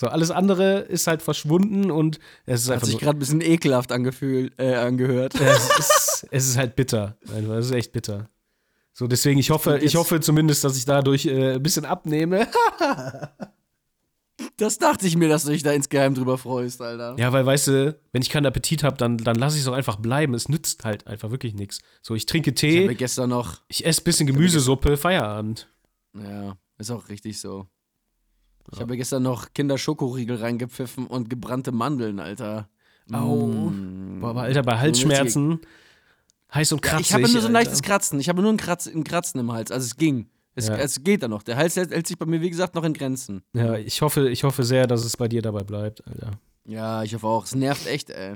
So, 0.00 0.06
alles 0.06 0.30
andere 0.30 0.78
ist 0.78 1.06
halt 1.06 1.20
verschwunden 1.20 1.90
und 1.90 2.20
es 2.46 2.62
ist 2.62 2.68
Hat 2.68 2.76
einfach 2.76 2.86
sich 2.86 2.94
nur, 2.94 3.00
gerade 3.02 3.18
ein 3.18 3.18
bisschen 3.18 3.42
ekelhaft 3.42 3.92
angefühlt, 3.92 4.54
äh, 4.58 4.74
angehört. 4.76 5.34
es, 5.38 5.78
ist, 5.78 6.26
es 6.30 6.48
ist 6.48 6.56
halt 6.56 6.74
bitter. 6.74 7.18
Einfach, 7.30 7.56
Es 7.56 7.66
ist 7.66 7.72
echt 7.72 7.92
bitter. 7.92 8.30
So, 8.94 9.06
deswegen, 9.06 9.38
ich 9.38 9.50
hoffe, 9.50 9.76
ich 9.76 9.96
hoffe 9.96 10.20
zumindest, 10.20 10.64
dass 10.64 10.78
ich 10.78 10.86
dadurch 10.86 11.26
äh, 11.26 11.56
ein 11.56 11.62
bisschen 11.62 11.84
abnehme. 11.84 12.48
Das 14.56 14.78
dachte 14.78 15.06
ich 15.06 15.16
mir, 15.16 15.28
dass 15.28 15.44
du 15.44 15.50
dich 15.50 15.62
da 15.62 15.72
insgeheim 15.72 16.14
drüber 16.14 16.38
freust, 16.38 16.80
Alter. 16.80 17.14
Ja, 17.18 17.30
weil, 17.30 17.44
weißt 17.44 17.66
du, 17.68 17.98
wenn 18.12 18.22
ich 18.22 18.30
keinen 18.30 18.46
Appetit 18.46 18.82
habe, 18.84 18.96
dann, 18.96 19.18
dann 19.18 19.36
lasse 19.36 19.56
ich 19.56 19.62
es 19.62 19.68
auch 19.68 19.74
einfach 19.74 19.96
bleiben. 19.96 20.32
Es 20.32 20.48
nützt 20.48 20.84
halt 20.84 21.06
einfach 21.06 21.30
wirklich 21.30 21.52
nichts. 21.54 21.80
So, 22.00 22.14
ich 22.14 22.24
trinke 22.24 22.50
Ich 22.50 22.62
habe 22.62 22.88
Tee, 22.88 22.94
gestern 22.94 23.28
noch. 23.30 23.60
ich 23.68 23.84
esse 23.84 24.00
ein 24.00 24.04
bisschen 24.04 24.26
Gemüsesuppe, 24.26 24.96
Feierabend. 24.96 25.68
Ja, 26.14 26.56
ist 26.78 26.90
auch 26.90 27.10
richtig 27.10 27.38
so. 27.38 27.68
Ich 28.72 28.80
habe 28.80 28.96
gestern 28.96 29.22
noch 29.22 29.52
Kinderschokoriegel 29.54 30.36
reingepfiffen 30.36 31.06
und 31.06 31.28
gebrannte 31.30 31.72
Mandeln, 31.72 32.20
Alter. 32.20 32.68
Au. 33.12 33.46
Mm. 33.48 34.20
Boah, 34.20 34.30
aber 34.30 34.42
Alter, 34.42 34.62
bei 34.62 34.78
Halsschmerzen, 34.78 35.60
heiß 36.54 36.72
und 36.72 36.84
Ja, 36.84 36.90
kratzig. 36.92 37.06
ich 37.08 37.12
habe 37.14 37.22
nur 37.22 37.30
so 37.30 37.38
ein 37.38 37.44
Alter. 37.46 37.52
leichtes 37.52 37.82
Kratzen. 37.82 38.20
Ich 38.20 38.28
habe 38.28 38.42
nur 38.42 38.52
ein, 38.52 38.56
Kratz, 38.56 38.86
ein 38.86 39.02
Kratzen 39.04 39.40
im 39.40 39.50
Hals. 39.52 39.70
Also 39.72 39.86
es 39.86 39.96
ging. 39.96 40.28
Es, 40.54 40.68
Ja. 40.68 40.76
es 40.76 41.02
geht 41.02 41.22
da 41.22 41.28
noch. 41.28 41.42
Der 41.42 41.56
Hals 41.56 41.76
hält, 41.76 41.90
hält 41.90 42.06
sich 42.06 42.18
bei 42.18 42.26
mir, 42.26 42.40
wie 42.40 42.50
gesagt, 42.50 42.74
noch 42.74 42.84
in 42.84 42.92
Grenzen. 42.92 43.42
Ja, 43.52 43.76
ich 43.76 44.02
hoffe, 44.02 44.28
ich 44.28 44.44
hoffe 44.44 44.62
sehr, 44.64 44.86
dass 44.86 45.04
es 45.04 45.16
bei 45.16 45.26
dir 45.28 45.42
dabei 45.42 45.62
bleibt, 45.62 46.06
Alter. 46.06 46.32
Ja, 46.66 47.02
ich 47.02 47.14
hoffe 47.14 47.26
auch. 47.26 47.44
Es 47.44 47.54
nervt 47.54 47.86
echt, 47.86 48.10
ey. 48.10 48.34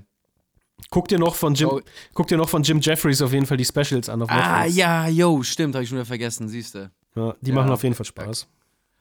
Guck 0.91 1.07
dir 1.09 1.19
noch 1.21 1.35
von 1.37 1.55
Jim, 1.55 1.69
Oh. 1.71 1.81
guck 2.15 2.27
dir 2.27 2.37
noch 2.37 2.49
von 2.49 2.63
Jim 2.65 2.81
Jeffries 2.81 3.23
auf 3.23 3.33
jeden 3.33 3.47
Fall 3.47 3.57
die 3.57 3.65
Specials 3.65 4.09
an 4.09 4.23
Ah, 4.23 4.57
Netflix. 4.63 4.77
ja, 4.77 5.07
yo, 5.09 5.43
stimmt, 5.45 5.75
habe 5.75 5.85
ich 5.85 5.89
schon 5.89 5.99
wieder 5.99 6.07
vergessen, 6.07 6.49
siehst 6.49 6.75
du. 6.75 6.91
Ja, 7.15 7.35
die 7.41 7.51
Ja. 7.51 7.55
machen 7.55 7.71
auf 7.71 7.83
jeden 7.85 7.95
Fall 7.95 8.07
Spaß. 8.07 8.49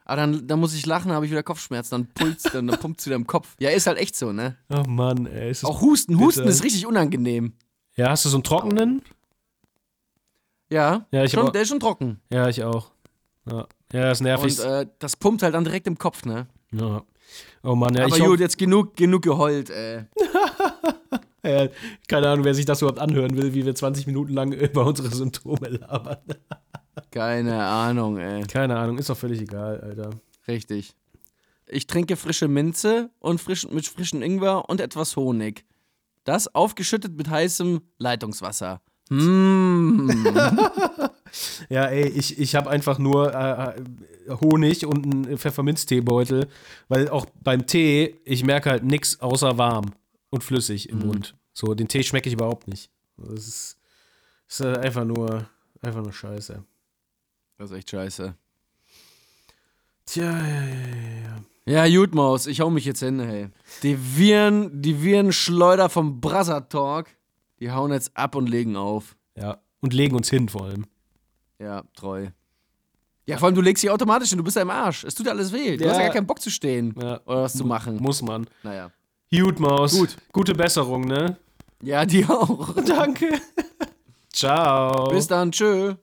Aber 0.06 0.18
dann, 0.18 0.48
dann 0.48 0.60
muss 0.60 0.74
ich 0.74 0.86
lachen, 0.86 1.12
habe 1.12 1.26
ich 1.26 1.32
wieder 1.32 1.44
Kopfschmerzen, 1.44 1.92
dann 1.92 2.08
pulst, 2.14 2.54
dann, 2.54 2.68
dann 2.68 2.80
pumpt 2.80 3.00
es 3.00 3.06
wieder 3.06 3.16
im 3.16 3.26
Kopf. 3.28 3.56
Ja, 3.60 3.70
ist 3.70 3.88
halt 3.88 3.98
echt 3.98 4.16
so, 4.16 4.32
ne? 4.34 4.58
Oh 4.70 4.84
Mann, 4.88 5.26
ey. 5.28 5.50
Es 5.50 5.60
ist 5.60 5.66
Auch 5.66 5.82
Husten, 5.82 6.20
Husten 6.20 6.42
bitter. 6.42 6.52
ist 6.52 6.64
richtig 6.64 6.86
unangenehm. 6.86 7.54
ja, 7.96 8.10
hast 8.10 8.26
du 8.26 8.30
so 8.30 8.38
einen 8.38 8.44
trockenen? 8.44 9.02
Ja, 10.70 11.06
Ja, 11.12 11.24
ich 11.24 11.32
schon, 11.32 11.48
auch- 11.48 11.52
der 11.52 11.62
ist 11.62 11.70
schon 11.70 11.80
trocken. 11.80 12.20
Ja, 12.32 12.48
ich 12.50 12.64
auch. 12.64 12.92
Ja, 13.50 13.68
ja 13.92 14.12
ist 14.12 14.22
nervig. 14.22 14.60
Und 14.60 14.66
äh, 14.66 14.88
das 15.00 15.16
pumpt 15.16 15.44
halt 15.44 15.54
dann 15.54 15.64
direkt 15.64 15.88
im 15.88 15.98
Kopf, 15.98 16.26
ne? 16.26 16.48
ja. 16.72 17.04
Oh 17.64 17.74
Mann, 17.76 17.96
ja, 17.96 18.06
Aber 18.06 18.16
ich 18.18 18.24
gut, 18.24 18.40
jetzt 18.42 18.58
genug, 18.58 18.96
genug 18.98 19.24
geheult, 19.24 19.70
ey. 19.70 20.04
ja, 21.44 21.68
keine 22.08 22.30
Ahnung, 22.30 22.44
wer 22.46 22.54
sich 22.54 22.66
das 22.66 22.82
überhaupt 22.82 23.00
anhören 23.00 23.36
will, 23.38 23.54
wie 23.54 23.66
wir 23.66 23.74
20 23.74 24.06
Minuten 24.06 24.34
lang 24.34 24.52
über 24.52 24.86
unsere 24.86 25.10
Symptome 25.10 25.70
labern. 25.70 26.18
Keine 27.14 27.64
Ahnung, 27.64 28.18
ey. 28.18 28.42
Keine 28.44 28.76
Ahnung, 28.76 28.98
ist 28.98 29.08
doch 29.08 29.18
völlig 29.18 29.40
egal, 29.40 29.80
Alter. 29.82 30.10
Richtig. 30.48 30.96
Ich 31.68 31.86
trinke 31.86 32.16
frische 32.16 32.48
Minze 32.48 33.12
und 33.20 33.40
frisch, 33.40 33.68
mit 33.70 33.86
frischem 33.86 34.24
Ingwer 34.24 34.68
und 34.68 34.82
etwas 34.82 35.16
Honig. 35.16 35.64
Das 36.24 36.54
aufgeschüttet 36.56 37.16
mit 37.16 37.30
heißem 37.30 37.82
Leitungswasser. 38.00 38.82
Mmh. 39.10 41.12
Ja, 41.68 41.86
ey, 41.86 42.10
ich, 42.10 42.38
ich 42.38 42.56
habe 42.56 42.70
einfach 42.70 43.00
nur 43.00 43.34
äh, 43.34 43.80
äh, 43.80 44.38
Honig 44.40 44.86
und 44.86 45.04
einen 45.04 45.38
Pfefferminzteebeutel, 45.38 46.48
weil 46.90 47.10
auch 47.10 47.26
beim 47.42 47.66
Tee, 47.66 48.20
ich 48.24 48.44
merke 48.44 48.70
halt 48.70 48.84
nichts 48.84 49.20
außer 49.20 49.58
warm 49.58 49.94
und 50.30 50.44
flüssig 50.44 50.90
im 50.90 51.00
Mund. 51.00 51.36
So, 51.54 51.74
den 51.74 51.88
Tee 51.88 52.04
schmecke 52.04 52.30
ich 52.30 52.36
überhaupt 52.36 52.68
nicht. 52.68 52.92
Das 53.18 53.48
ist, 53.48 53.80
ist 54.48 54.62
äh, 54.62 54.78
einfach 54.78 55.06
nur, 55.06 55.50
einfach 55.82 56.04
nur 56.04 56.14
Scheiße. 56.14 56.64
Das 57.58 57.72
ist 57.72 57.78
echt 57.78 57.90
scheiße. 57.92 58.36
Tja, 60.06 60.24
ja, 60.24 60.32
ja, 60.42 61.42
ja, 61.66 61.86
ja. 61.86 61.98
Gut, 61.98 62.14
Maus, 62.14 62.48
ich 62.48 62.60
hau 62.62 62.70
mich 62.70 62.86
jetzt 62.86 63.00
hin, 63.00 63.20
hey. 63.20 63.50
Die 63.84 63.98
Viren, 64.18 64.82
die 64.82 65.02
Virenschleuder 65.02 65.90
vom 65.90 66.20
Brother 66.20 66.68
Talk, 66.68 67.08
die 67.60 67.72
hauen 67.72 67.92
jetzt 67.92 68.12
ab 68.18 68.36
und 68.36 68.48
legen 68.50 68.76
auf. 68.76 69.16
Ja, 69.38 69.60
und 69.82 69.94
legen 69.94 70.16
uns 70.16 70.30
hin 70.30 70.50
vor 70.50 70.66
allem. 70.66 70.86
Ja, 71.60 71.84
treu. 71.96 72.28
Ja, 73.26 73.38
vor 73.38 73.46
allem, 73.48 73.56
du 73.56 73.62
legst 73.62 73.82
dich 73.84 73.90
automatisch 73.90 74.30
hin, 74.30 74.38
du 74.38 74.44
bist 74.44 74.58
ja 74.58 74.64
im 74.64 74.70
Arsch. 74.70 75.06
Es 75.06 75.16
tut 75.16 75.28
alles 75.30 75.54
weh. 75.54 75.78
Du 75.78 75.86
Ja. 75.86 75.92
hast 75.92 75.98
ja 75.98 76.04
gar 76.04 76.14
keinen 76.14 76.28
Bock 76.28 76.42
zu 76.42 76.50
stehen. 76.50 76.94
Ja. 77.02 77.22
Oder 77.26 77.44
was 77.44 77.54
zu 77.54 77.64
machen. 77.64 77.96
Muss 78.02 78.22
man. 78.22 78.46
Naja. 78.64 78.92
Gut, 79.32 79.60
Maus. 79.62 79.94
Gut. 79.98 80.18
Gute 80.34 80.54
Besserung, 80.54 81.06
ne? 81.06 81.38
Ja, 81.82 82.06
die 82.06 82.26
auch. 82.26 82.76
Danke. 82.86 83.40
Ciao. 84.34 85.08
Bis 85.10 85.28
dann, 85.28 85.52
tschö. 85.54 85.96